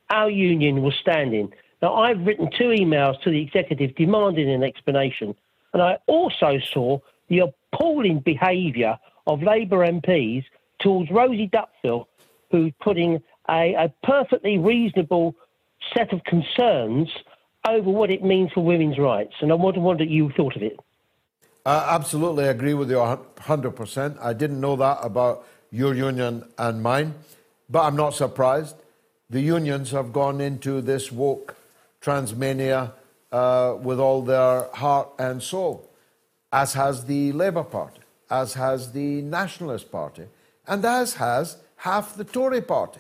[0.09, 1.51] our union was standing.
[1.81, 5.35] Now, I've written two emails to the executive demanding an explanation,
[5.73, 10.45] and I also saw the appalling behaviour of Labour MPs
[10.79, 12.07] towards Rosie Duffield,
[12.51, 15.35] who's putting a, a perfectly reasonable
[15.93, 17.09] set of concerns
[17.67, 19.33] over what it means for women's rights.
[19.41, 20.79] And I wonder what you thought of it.
[21.65, 24.17] I absolutely agree with you 100%.
[24.21, 27.15] I didn't know that about your union and mine,
[27.69, 28.75] but I'm not surprised.
[29.29, 31.55] The unions have gone into this woke
[32.01, 32.91] transmania
[33.31, 35.89] uh, with all their heart and soul,
[36.51, 40.25] as has the Labour Party, as has the Nationalist Party,
[40.67, 42.99] and as has half the Tory party.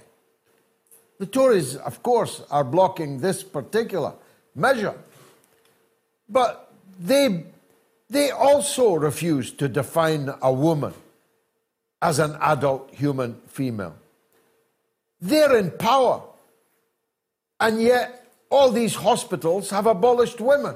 [1.19, 4.13] The Tories, of course, are blocking this particular
[4.55, 4.95] measure.
[6.27, 7.45] But they,
[8.09, 10.93] they also refuse to define a woman
[12.01, 13.95] as an adult human female.
[15.25, 16.21] They're in power.
[17.59, 20.75] And yet, all these hospitals have abolished women.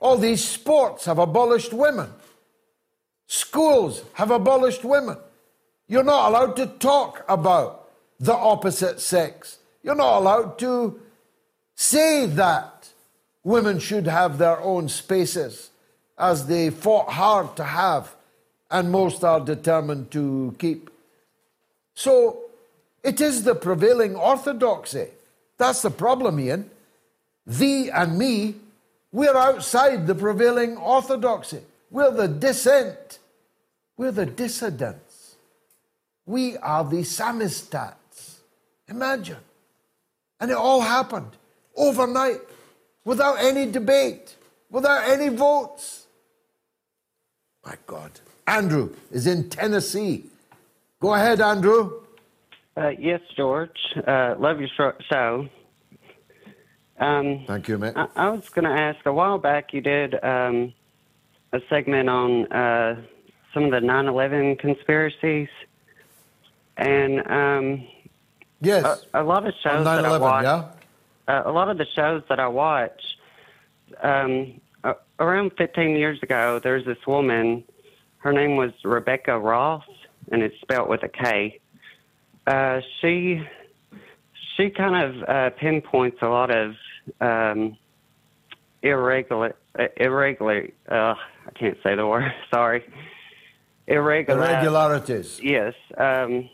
[0.00, 2.10] All these sports have abolished women.
[3.28, 5.18] Schools have abolished women.
[5.86, 9.58] You're not allowed to talk about the opposite sex.
[9.84, 11.00] You're not allowed to
[11.76, 12.88] say that
[13.44, 15.70] women should have their own spaces
[16.18, 18.16] as they fought hard to have
[18.68, 20.90] and most are determined to keep.
[21.94, 22.43] So
[23.04, 25.08] it is the prevailing orthodoxy.
[25.58, 26.70] That's the problem, Ian.
[27.46, 28.56] Thee and me,
[29.12, 31.60] we're outside the prevailing orthodoxy.
[31.90, 33.18] We're the dissent.
[33.96, 35.36] We're the dissidents.
[36.26, 38.38] We are the samizdats.
[38.88, 39.36] Imagine.
[40.40, 41.30] And it all happened
[41.76, 42.40] overnight
[43.04, 44.34] without any debate,
[44.70, 46.06] without any votes.
[47.64, 48.12] My God.
[48.46, 50.24] Andrew is in Tennessee.
[51.00, 52.03] Go ahead, Andrew.
[52.76, 53.78] Uh, yes, George.
[54.06, 54.68] Uh, love your
[55.10, 55.48] show.
[56.98, 57.94] Um, Thank you, mate.
[57.96, 60.72] I, I was going to ask a while back, you did um,
[61.52, 63.02] a segment on uh,
[63.52, 65.48] some of the 9 11 conspiracies.
[66.76, 67.86] And um,
[68.60, 70.68] yes, a, a, lot of shows that I watch, yeah?
[71.28, 73.00] Uh, a lot of the shows that I watch,
[74.02, 74.60] um,
[75.20, 77.64] around 15 years ago, there's this woman
[78.24, 79.84] her name was Rebekah Roth,
[80.32, 81.60] and it's spelled with a K.
[82.46, 83.42] Uh, she
[84.56, 86.74] she kind of uh, pinpoints a lot of
[87.20, 87.76] um,
[88.82, 89.56] irregular
[89.96, 90.68] irregular.
[90.88, 91.14] Uh,
[91.46, 92.32] I can't say the word.
[92.54, 92.84] Sorry.
[93.86, 95.40] Irregular, irregularities.
[95.42, 95.74] Yes.
[95.98, 96.48] Um,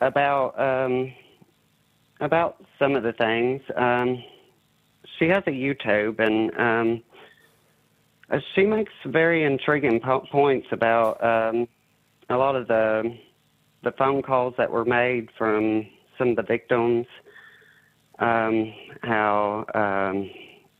[0.00, 1.12] about um,
[2.20, 3.62] about some of the things.
[3.74, 4.22] Um,
[5.18, 7.02] she has a YouTube, and um,
[8.30, 11.68] uh, she makes very intriguing po- points about um,
[12.28, 13.16] a lot of the
[13.86, 15.86] the phone calls that were made from
[16.18, 17.06] some of the victims.
[18.18, 20.28] Um, how um,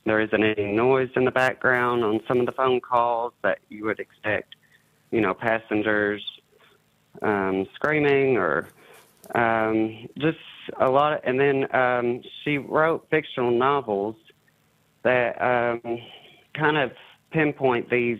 [0.05, 3.85] there isn't any noise in the background on some of the phone calls that you
[3.85, 4.57] would expect,
[5.13, 6.21] you know, passengers
[7.23, 8.69] um, screaming or
[9.37, 10.39] um, just
[10.81, 11.13] a lot.
[11.13, 14.17] Of, and then um, she wrote fictional novels
[15.05, 15.99] that um,
[16.55, 16.91] kind of
[17.31, 18.19] pinpoint these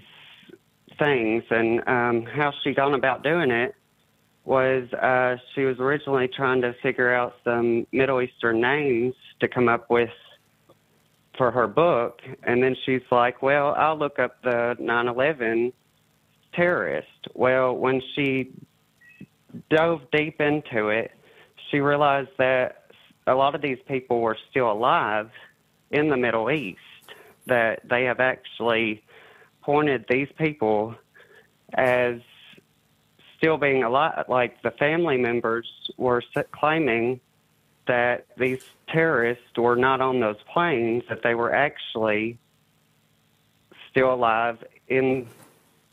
[0.97, 1.43] things.
[1.51, 3.75] And um, how she gone about doing it
[4.47, 9.69] was uh, she was originally trying to figure out some Middle Eastern names to come
[9.69, 10.11] up with
[11.37, 12.21] for her book.
[12.45, 15.73] And then she's like, well, I'll look up the 9 11
[16.55, 17.09] terrorist.
[17.35, 18.53] Well, when she
[19.69, 21.11] dove deep into it,
[21.71, 22.85] she realized that
[23.27, 25.29] a lot of these people were still alive
[25.91, 26.79] in the Middle East
[27.47, 29.03] that they have actually
[29.63, 30.95] pointed these people
[31.75, 32.21] as
[33.37, 34.25] still being alive.
[34.29, 36.23] Like the family members were
[36.53, 37.21] claiming
[37.87, 42.39] that these terrorists were not on those planes, that they were actually
[43.91, 45.27] still alive in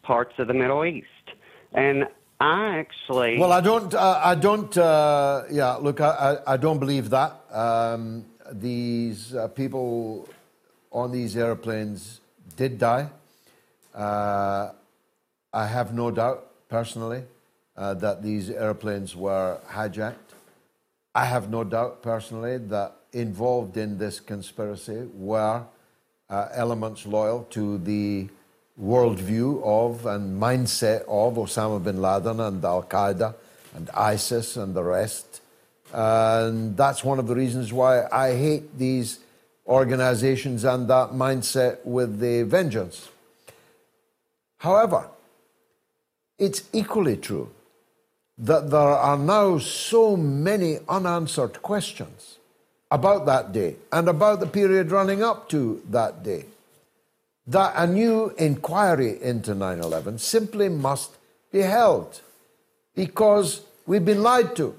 [0.01, 1.07] parts of the Middle East.
[1.73, 2.07] And
[2.39, 3.37] I actually.
[3.39, 3.93] Well, I don't.
[3.93, 4.77] Uh, I don't.
[4.77, 7.39] Uh, yeah, look, I, I, I, don't believe that.
[7.51, 10.27] Um, these uh, people
[10.91, 12.19] on these airplanes
[12.57, 13.09] did die.
[13.95, 14.71] Uh,
[15.53, 17.23] I have no doubt, personally,
[17.75, 20.15] uh, that these airplanes were hijacked.
[21.15, 25.63] I have no doubt, personally, that involved in this conspiracy were
[26.29, 28.27] uh, elements loyal to the
[28.81, 33.35] worldview of and mindset of Osama bin Laden and Al Qaeda
[33.75, 35.41] and ISIS and the rest.
[35.93, 39.19] And that's one of the reasons why I hate these
[39.67, 43.09] organizations and that mindset with the vengeance.
[44.57, 45.07] However,
[46.39, 47.51] it's equally true
[48.37, 52.37] that there are now so many unanswered questions
[52.89, 56.45] about that day and about the period running up to that day
[57.47, 61.17] that a new inquiry into 9 11 simply must
[61.51, 62.21] be held
[62.95, 64.75] because we've been lied to.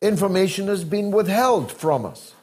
[0.00, 2.34] Information has been withheld from us.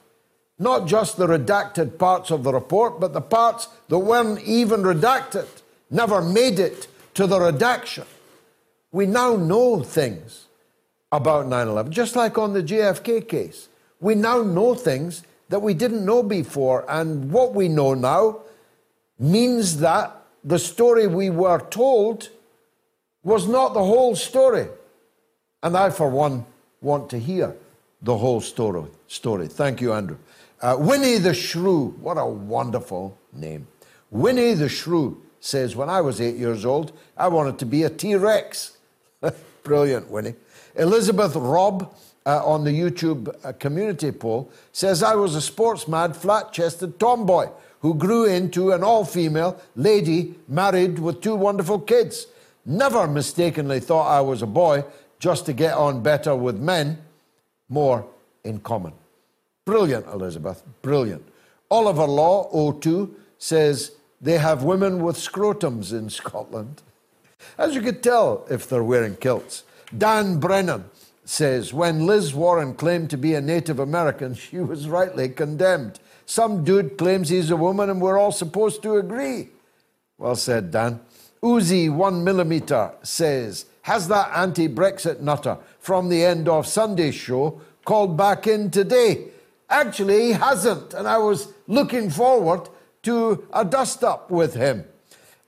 [0.59, 5.47] Not just the redacted parts of the report, but the parts that weren't even redacted,
[5.89, 8.05] never made it to the redaction.
[8.93, 10.45] We now know things
[11.11, 13.67] about 9 11, just like on the JFK case.
[13.99, 18.41] We now know things that we didn't know before, and what we know now
[19.19, 22.29] means that the story we were told
[23.23, 24.67] was not the whole story.
[25.63, 26.45] And I, for one,
[26.81, 27.55] want to hear
[28.01, 28.89] the whole story.
[29.07, 29.47] story.
[29.47, 30.17] Thank you, Andrew.
[30.61, 33.67] Uh, Winnie the Shrew, what a wonderful name.
[34.11, 37.89] Winnie the Shrew says, When I was eight years old, I wanted to be a
[37.89, 38.77] T Rex.
[39.63, 40.35] Brilliant, Winnie.
[40.75, 41.93] Elizabeth Robb
[42.25, 46.99] uh, on the YouTube uh, community poll says, I was a sports mad, flat chested
[46.99, 47.49] tomboy
[47.81, 52.27] who grew into an all female lady married with two wonderful kids.
[52.65, 54.85] Never mistakenly thought I was a boy
[55.19, 56.99] just to get on better with men.
[57.67, 58.05] More
[58.43, 58.93] in common.
[59.65, 60.63] Brilliant, Elizabeth.
[60.81, 61.27] Brilliant.
[61.69, 63.91] Oliver Law, O2, says
[64.21, 66.81] they have women with scrotums in Scotland.
[67.57, 69.63] As you could tell if they're wearing kilts.
[69.95, 70.85] Dan Brennan
[71.25, 75.99] says when Liz Warren claimed to be a Native American, she was rightly condemned.
[76.25, 79.49] Some dude claims he's a woman and we're all supposed to agree.
[80.17, 80.99] Well said, Dan.
[81.41, 87.61] Uzi One Millimeter says, Has that anti Brexit nutter from the end of Sunday's show
[87.83, 89.25] called back in today?
[89.69, 92.69] Actually, he hasn't, and I was looking forward
[93.03, 94.85] to a dust up with him.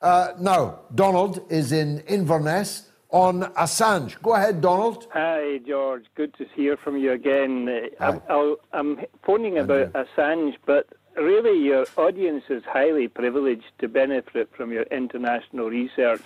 [0.06, 4.22] Uh, now, Donald is in Inverness on Assange.
[4.22, 5.08] Go ahead, Donald.
[5.14, 6.06] Hi, George.
[6.14, 7.68] Good to hear from you again.
[8.00, 14.52] Uh, I'm, I'm, phoning about Assange, but really your audience is highly privileged to benefit
[14.56, 16.24] from your international research.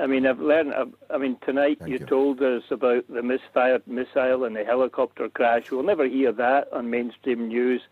[0.00, 0.74] I mean, I've learned.
[1.08, 5.70] I mean, tonight you, you, told us about the misfired missile and the helicopter crash.
[5.70, 7.82] We'll never hear that on mainstream news.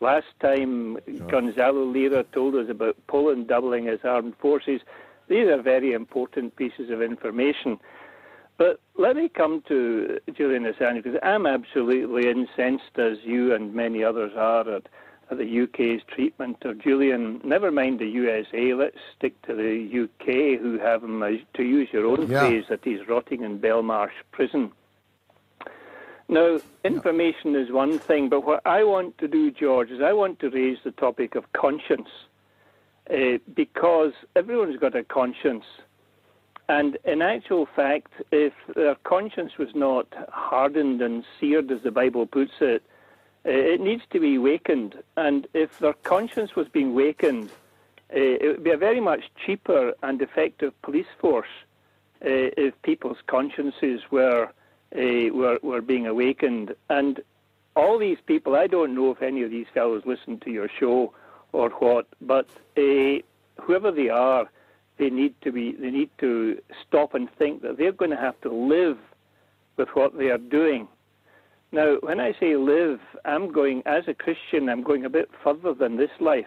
[0.00, 1.26] Last time, sure.
[1.26, 4.80] Gonzalo Lira told us about Poland doubling its armed forces.
[5.28, 7.78] These are very important pieces of information.
[8.58, 14.02] But let me come to Julian Assange because I'm absolutely incensed, as you and many
[14.02, 14.88] others are, at
[15.30, 17.40] the UK's treatment of Julian.
[17.44, 18.74] Never mind the USA.
[18.74, 21.20] Let's stick to the UK, who have him,
[21.54, 22.40] to use your own yeah.
[22.40, 24.72] phrase, that he's rotting in Belmarsh prison.
[26.30, 30.40] Now, information is one thing, but what I want to do, George, is I want
[30.40, 32.10] to raise the topic of conscience
[33.10, 35.64] uh, because everyone's got a conscience.
[36.68, 42.26] And in actual fact, if their conscience was not hardened and seared, as the Bible
[42.26, 42.82] puts it,
[43.46, 44.96] uh, it needs to be wakened.
[45.16, 47.48] And if their conscience was being wakened,
[48.12, 51.48] uh, it would be a very much cheaper and effective police force
[52.20, 54.50] if people's consciences were
[54.94, 56.74] uh, were, were being awakened.
[56.88, 57.20] And
[57.76, 61.12] all these people, I don't know if any of these fellows listen to your show
[61.52, 63.22] or what, but uh,
[63.60, 64.50] whoever they are,
[64.98, 68.40] they need to be they need to stop and think that they're going to have
[68.40, 68.98] to live
[69.76, 70.88] with what they are doing.
[71.70, 74.68] Now, when I say live, I'm going as a Christian.
[74.68, 76.46] I'm going a bit further than this life.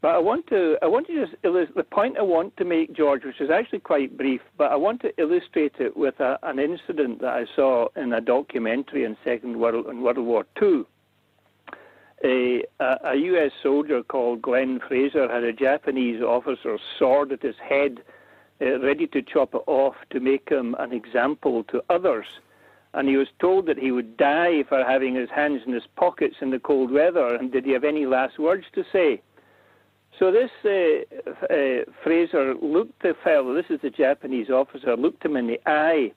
[0.00, 3.24] But I want to, I want to just the point I want to make, George,
[3.24, 7.20] which is actually quite brief, but I want to illustrate it with a, an incident
[7.20, 10.84] that I saw in a documentary in Second World in World War II.
[12.24, 13.52] A, a, U.S.
[13.62, 17.98] soldier called Glenn Fraser had a Japanese officer's sword at his head,
[18.60, 22.26] uh, ready to chop it off to make him an example to others.
[22.94, 26.36] And he was told that he would die for having his hands in his pockets
[26.40, 27.34] in the cold weather.
[27.34, 29.22] And did he have any last words to say?
[30.18, 35.36] So this uh, uh, Fraser looked the fellow, this is the Japanese officer, looked him
[35.36, 36.12] in the eye,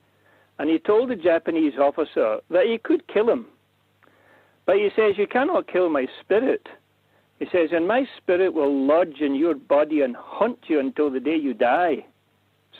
[0.58, 3.46] and he told the Japanese officer that he could kill him.
[4.66, 6.68] But he says, You cannot kill my spirit.
[7.38, 11.20] He says, And my spirit will lodge in your body and haunt you until the
[11.20, 12.04] day you die.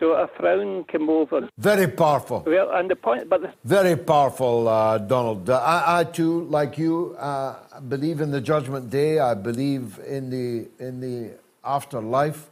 [0.02, 1.48] So a frown came over.
[1.56, 2.42] Very powerful.
[2.44, 3.52] Well, and the point, but the...
[3.64, 5.48] very powerful, uh, Donald.
[5.48, 7.54] Uh, I, I, too, like you, uh,
[7.88, 9.20] believe in the judgment day.
[9.20, 12.50] I believe in the in the afterlife.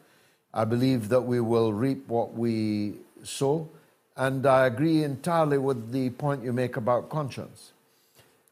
[0.55, 2.95] I believe that we will reap what we
[3.25, 3.69] sow,
[4.17, 7.73] and I agree entirely with the point you make about conscience.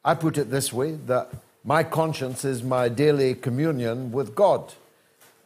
[0.04, 1.30] I put it this way: that
[1.62, 4.74] my conscience is my daily communion with God,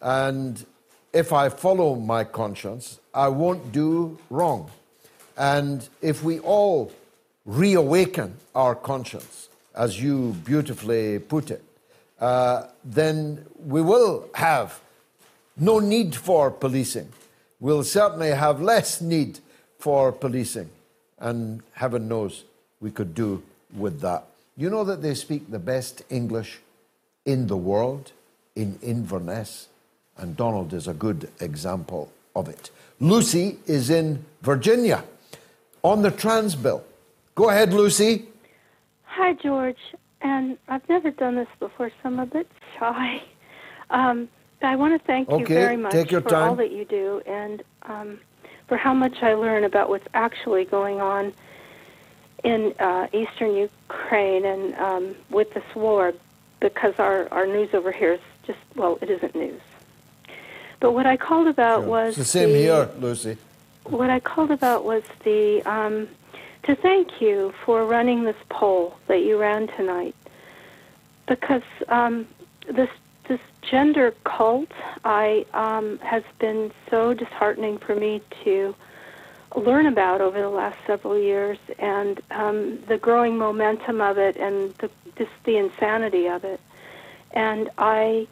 [0.01, 0.65] and
[1.12, 4.71] if I follow my conscience, I won't do wrong.
[5.37, 6.93] And if we all
[7.45, 11.63] reawaken our conscience, as you beautifully put it,
[12.21, 14.81] uh, then we will have
[15.57, 17.09] no need for policing.
[17.61, 19.41] We'll certainly have less need
[19.79, 20.71] for policing.
[21.19, 22.45] And heaven knows
[22.81, 23.43] we could do
[23.75, 24.27] with that.
[24.57, 26.61] You know that they speak the best English
[27.25, 28.13] in the world
[28.55, 29.69] in Inverness?
[30.17, 32.71] And Donald is a good example of it.
[33.01, 35.05] Lucy is in Virginia
[35.83, 36.85] on the trans bill.
[37.35, 38.27] Go ahead, Lucy.
[39.05, 39.79] Hi, George.
[40.21, 42.49] And I've never done this before, so I'm a bit
[42.79, 43.23] shy.
[43.91, 44.29] Um,
[44.63, 46.51] I want to thank okay, you very much for time.
[46.51, 48.21] all that you do and um,
[48.69, 51.33] for how much I learn about what's actually going on
[52.45, 56.15] in uh, eastern Ukraine and um, with this war
[56.61, 59.61] because our, our news over here is just, well, it isn't news.
[60.83, 63.39] But what I called about was It's the same here, Lucy.
[63.85, 66.09] what I called about was the um,
[66.65, 70.17] to thank you for running this poll that you ran tonight,
[71.29, 72.27] because um,
[72.69, 72.91] this
[73.29, 73.39] this
[73.71, 74.73] gender cult
[75.05, 78.75] I um, has been so disheartening for me to
[79.55, 82.57] learn about over the last several years, and um,
[82.89, 86.61] the growing momentum of it, and the just the insanity of it,
[87.31, 88.27] and I.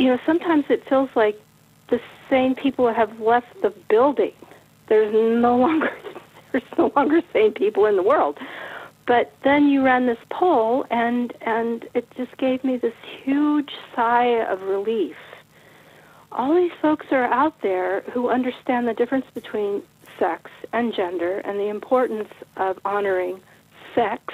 [0.00, 1.38] You know, sometimes it feels like
[1.90, 2.00] the
[2.30, 4.32] same people have left the building.
[4.88, 5.90] There's no longer
[6.52, 8.38] there's no longer sane people in the world.
[9.06, 14.42] But then you ran this poll, and and it just gave me this huge sigh
[14.50, 15.16] of relief.
[16.32, 19.82] All these folks are out there who understand the difference between
[20.18, 23.38] sex and gender and the importance of honoring
[23.94, 24.32] sex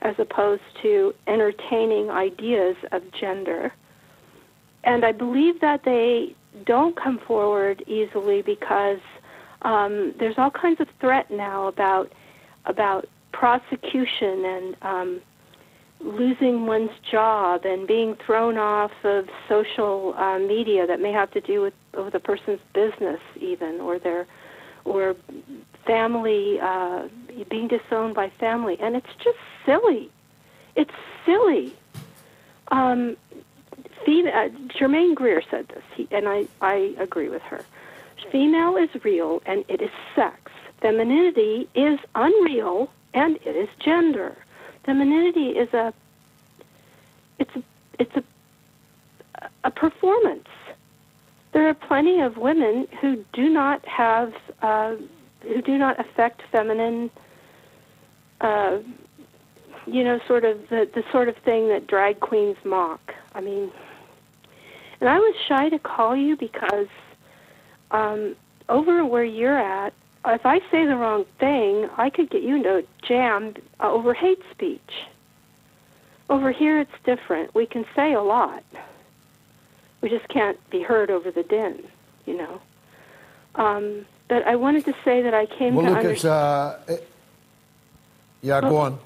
[0.00, 3.72] as opposed to entertaining ideas of gender.
[4.84, 6.34] And I believe that they
[6.64, 9.00] don't come forward easily because
[9.62, 12.12] um, there's all kinds of threat now about
[12.64, 15.20] about prosecution and um,
[16.00, 21.40] losing one's job and being thrown off of social uh, media that may have to
[21.40, 24.26] do with, with a person's business even or their
[24.84, 25.16] or
[25.86, 27.08] family uh,
[27.48, 28.76] being disowned by family.
[28.80, 30.10] And it's just silly.
[30.74, 30.94] It's
[31.24, 31.74] silly.
[32.68, 33.16] Um,
[34.04, 34.48] female, uh,
[34.78, 37.64] Germaine Greer said this, he, and I, I agree with her.
[38.30, 40.52] Female is real and it is sex.
[40.80, 44.36] Femininity is unreal and it is gender.
[44.84, 45.92] Femininity is a
[47.38, 47.62] it's a,
[47.98, 48.22] it's a
[49.64, 50.48] a performance.
[51.52, 54.96] There are plenty of women who do not have uh,
[55.42, 57.10] who do not affect feminine
[58.40, 58.78] uh,
[59.86, 63.14] you know, sort of the, the sort of thing that drag queens mock.
[63.34, 63.70] I mean,
[65.02, 66.86] and I was shy to call you because
[67.90, 68.36] um,
[68.68, 69.92] over where you're at,
[70.24, 74.38] if I say the wrong thing, I could get you into a jam over hate
[74.52, 75.02] speech.
[76.30, 77.52] Over here, it's different.
[77.52, 78.62] We can say a lot.
[80.02, 81.82] We just can't be heard over the din,
[82.24, 82.60] you know.
[83.56, 86.76] Um, but I wanted to say that I came Well, to look, understand.
[86.86, 87.04] it's, uh,
[88.40, 89.00] yeah, go on.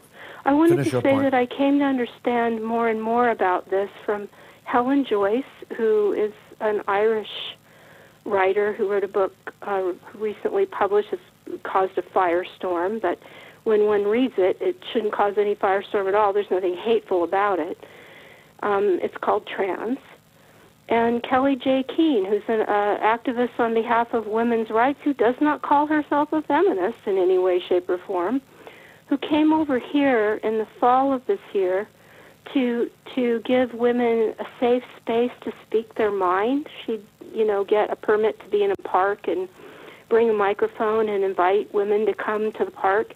[0.44, 1.22] I wanted Finish to say point.
[1.22, 4.28] that I came to understand more and more about this from
[4.66, 5.44] Helen Joyce,
[5.76, 7.28] who is an Irish
[8.24, 9.32] writer who wrote a book
[9.62, 11.08] uh, recently published.
[11.10, 13.18] has caused a firestorm, but
[13.64, 16.32] when one reads it, it shouldn't cause any firestorm at all.
[16.32, 17.78] There's nothing hateful about it.
[18.62, 19.98] Um, it's called Trans.
[20.88, 21.84] And Kelly J.
[21.96, 26.32] Keene, who's an uh, activist on behalf of women's rights, who does not call herself
[26.32, 28.40] a feminist in any way, shape, or form
[29.08, 31.88] who came over here in the fall of this year
[32.52, 36.68] to to give women a safe space to speak their mind.
[36.84, 37.04] She'd,
[37.34, 39.48] you know, get a permit to be in a park and
[40.08, 43.14] bring a microphone and invite women to come to the park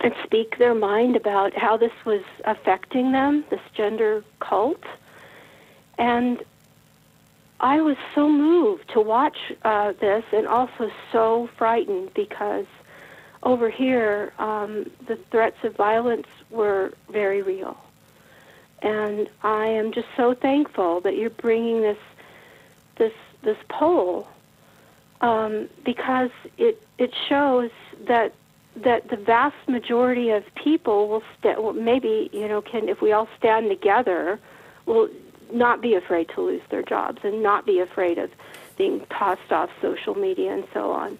[0.00, 4.82] and speak their mind about how this was affecting them, this gender cult.
[5.98, 6.42] And
[7.60, 12.66] I was so moved to watch uh, this and also so frightened because
[13.42, 17.78] over here, um, the threats of violence were very real.
[18.82, 21.98] And I am just so thankful that you're bringing this
[22.96, 23.12] this
[23.42, 24.28] this poll
[25.20, 27.70] um, because it it shows
[28.06, 28.34] that
[28.76, 33.28] that the vast majority of people will well, maybe you know can if we all
[33.38, 34.38] stand together
[34.84, 35.08] will
[35.52, 38.30] not be afraid to lose their jobs and not be afraid of
[38.76, 41.18] being tossed off social media and so on.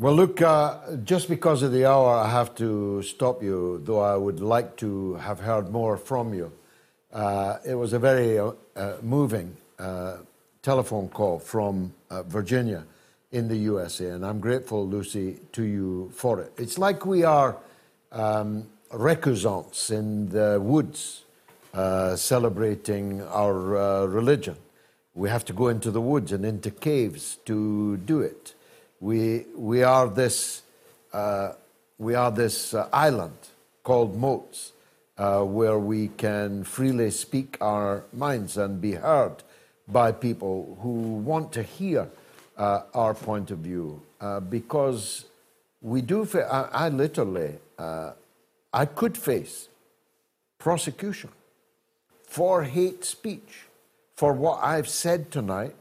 [0.00, 4.16] Well, look, uh, just because of the hour, I have to stop you, though I
[4.16, 6.50] would like to have heard more from you.
[7.12, 10.16] Uh, it was a very uh, uh, moving uh,
[10.62, 12.86] telephone call from uh, Virginia
[13.30, 16.50] in the USA, and I'm grateful, Lucy, to you for it.
[16.56, 17.58] It's like we are
[18.10, 21.24] um, recusants in the woods
[22.16, 24.56] celebrating our religion.
[25.14, 28.54] We have to go into the woods and into caves to do it.
[29.00, 30.62] We, we are this,
[31.12, 31.52] uh,
[31.98, 33.36] we are this uh, island
[33.82, 34.72] called MOATS
[35.16, 39.42] uh, where we can freely speak our minds and be heard
[39.88, 42.08] by people who want to hear
[42.56, 45.24] uh, our point of view uh, because
[45.80, 48.12] we do, fa- I, I literally, uh,
[48.72, 49.68] I could face
[50.58, 51.30] prosecution
[52.26, 53.64] for hate speech
[54.14, 55.74] for what I've said tonight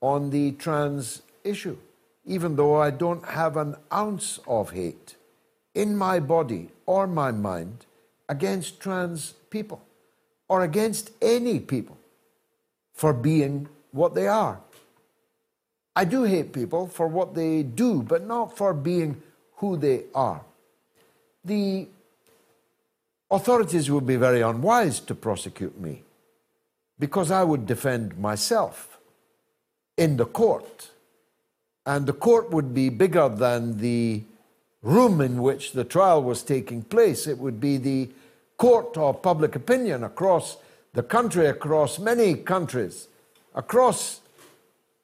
[0.00, 1.78] on the trans issue,
[2.26, 5.16] even though I don't have an ounce of hate
[5.74, 7.86] in my body or my mind
[8.28, 9.80] against trans people.
[10.48, 11.98] or against any people
[12.94, 14.60] for being what they are.
[15.94, 19.22] I do hate people for what they do, but not for being
[19.56, 20.42] who they are.
[21.44, 21.88] The
[23.30, 26.04] authorities would be very unwise to prosecute me
[26.98, 28.98] because I would defend myself
[29.96, 30.90] in the court.
[31.86, 34.24] And the court would be bigger than the
[34.82, 37.26] room in which the trial was taking place.
[37.26, 38.10] It would be the
[38.56, 40.56] court of public opinion across
[40.94, 43.06] the country, across many countries,
[43.54, 44.20] across,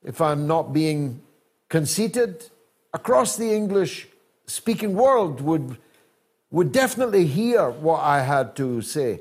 [0.03, 1.21] if I'm not being
[1.69, 2.47] conceited,
[2.93, 4.09] across the English
[4.47, 5.77] speaking world would,
[6.51, 9.21] would definitely hear what I had to say.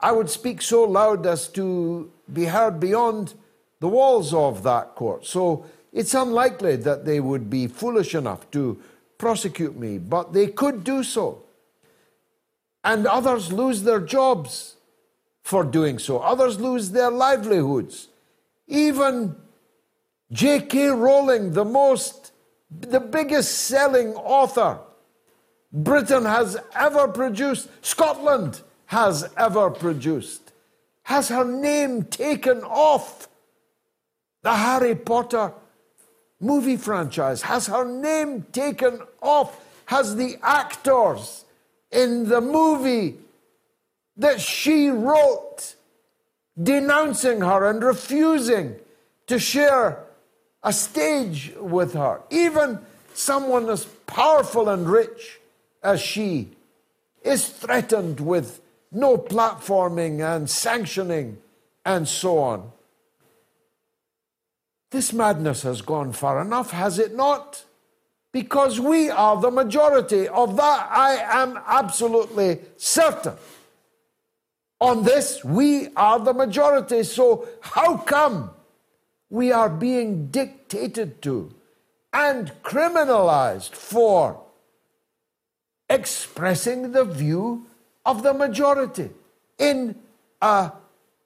[0.00, 3.34] I would speak so loud as to be heard beyond
[3.80, 5.24] the walls of that court.
[5.26, 5.66] So
[5.96, 8.78] it's unlikely that they would be foolish enough to
[9.16, 11.42] prosecute me, but they could do so.
[12.84, 14.76] And others lose their jobs
[15.42, 18.08] for doing so, others lose their livelihoods.
[18.66, 19.36] Even
[20.30, 20.88] J.K.
[20.88, 22.32] Rowling, the most,
[22.70, 24.78] the biggest selling author
[25.72, 30.52] Britain has ever produced, Scotland has ever produced,
[31.04, 33.28] has her name taken off
[34.42, 35.54] the Harry Potter
[36.40, 41.44] movie franchise, has her name taken off, has the actors
[41.90, 43.16] in the movie
[44.16, 45.74] that she wrote
[46.60, 48.76] denouncing her and refusing
[49.26, 50.02] to share
[50.62, 52.20] a stage with her.
[52.30, 52.78] Even
[53.14, 55.40] someone as powerful and rich
[55.82, 56.50] as she
[57.22, 58.60] is threatened with
[58.90, 61.38] no platforming and sanctioning
[61.84, 62.72] and so on.
[64.90, 67.64] This madness has gone far enough, has it not?
[68.32, 70.28] Because we are the majority.
[70.28, 73.34] Of that, I am absolutely certain.
[74.80, 77.02] On this, we are the majority.
[77.02, 78.50] So, how come
[79.30, 81.52] we are being dictated to
[82.12, 84.40] and criminalized for
[85.88, 87.66] expressing the view
[88.04, 89.10] of the majority
[89.58, 89.96] in
[90.42, 90.72] a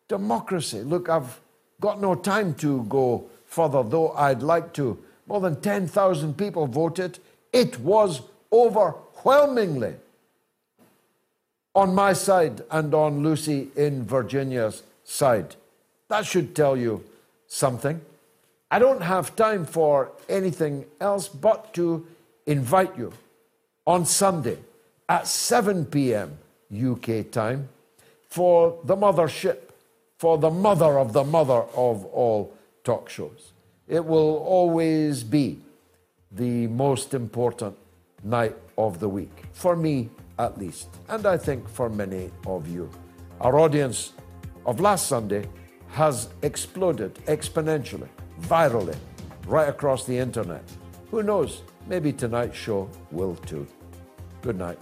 [0.06, 0.82] democracy?
[0.82, 1.40] Look, I've
[1.80, 4.96] got no time to go further, though I'd like to.
[5.26, 7.18] More than 10,000 people voted.
[7.52, 8.22] It was
[8.52, 9.94] overwhelmingly
[11.74, 15.56] on my side and on Lucy in Virginia's side.
[16.08, 17.04] That should tell you
[17.48, 18.00] something.
[18.70, 22.06] I don't have time for anything else but to
[22.46, 23.12] invite you
[23.84, 24.58] on Sunday
[25.08, 26.38] at 7 p.m.
[26.72, 27.68] UK time
[28.28, 29.58] for the mothership,
[30.18, 32.54] for the mother of the mother of all
[32.84, 33.52] talk shows.
[33.88, 35.60] It will always be
[36.32, 37.76] the most important
[38.22, 42.88] night of the week, for me at least, and I think for many of you.
[43.40, 44.12] Our audience
[44.64, 45.48] of last Sunday
[45.88, 48.08] has exploded exponentially,
[48.42, 48.96] virally,
[49.46, 50.62] right across the internet.
[51.10, 51.62] Who knows?
[51.88, 53.66] Maybe tonight's show will too.
[54.42, 54.78] Good night.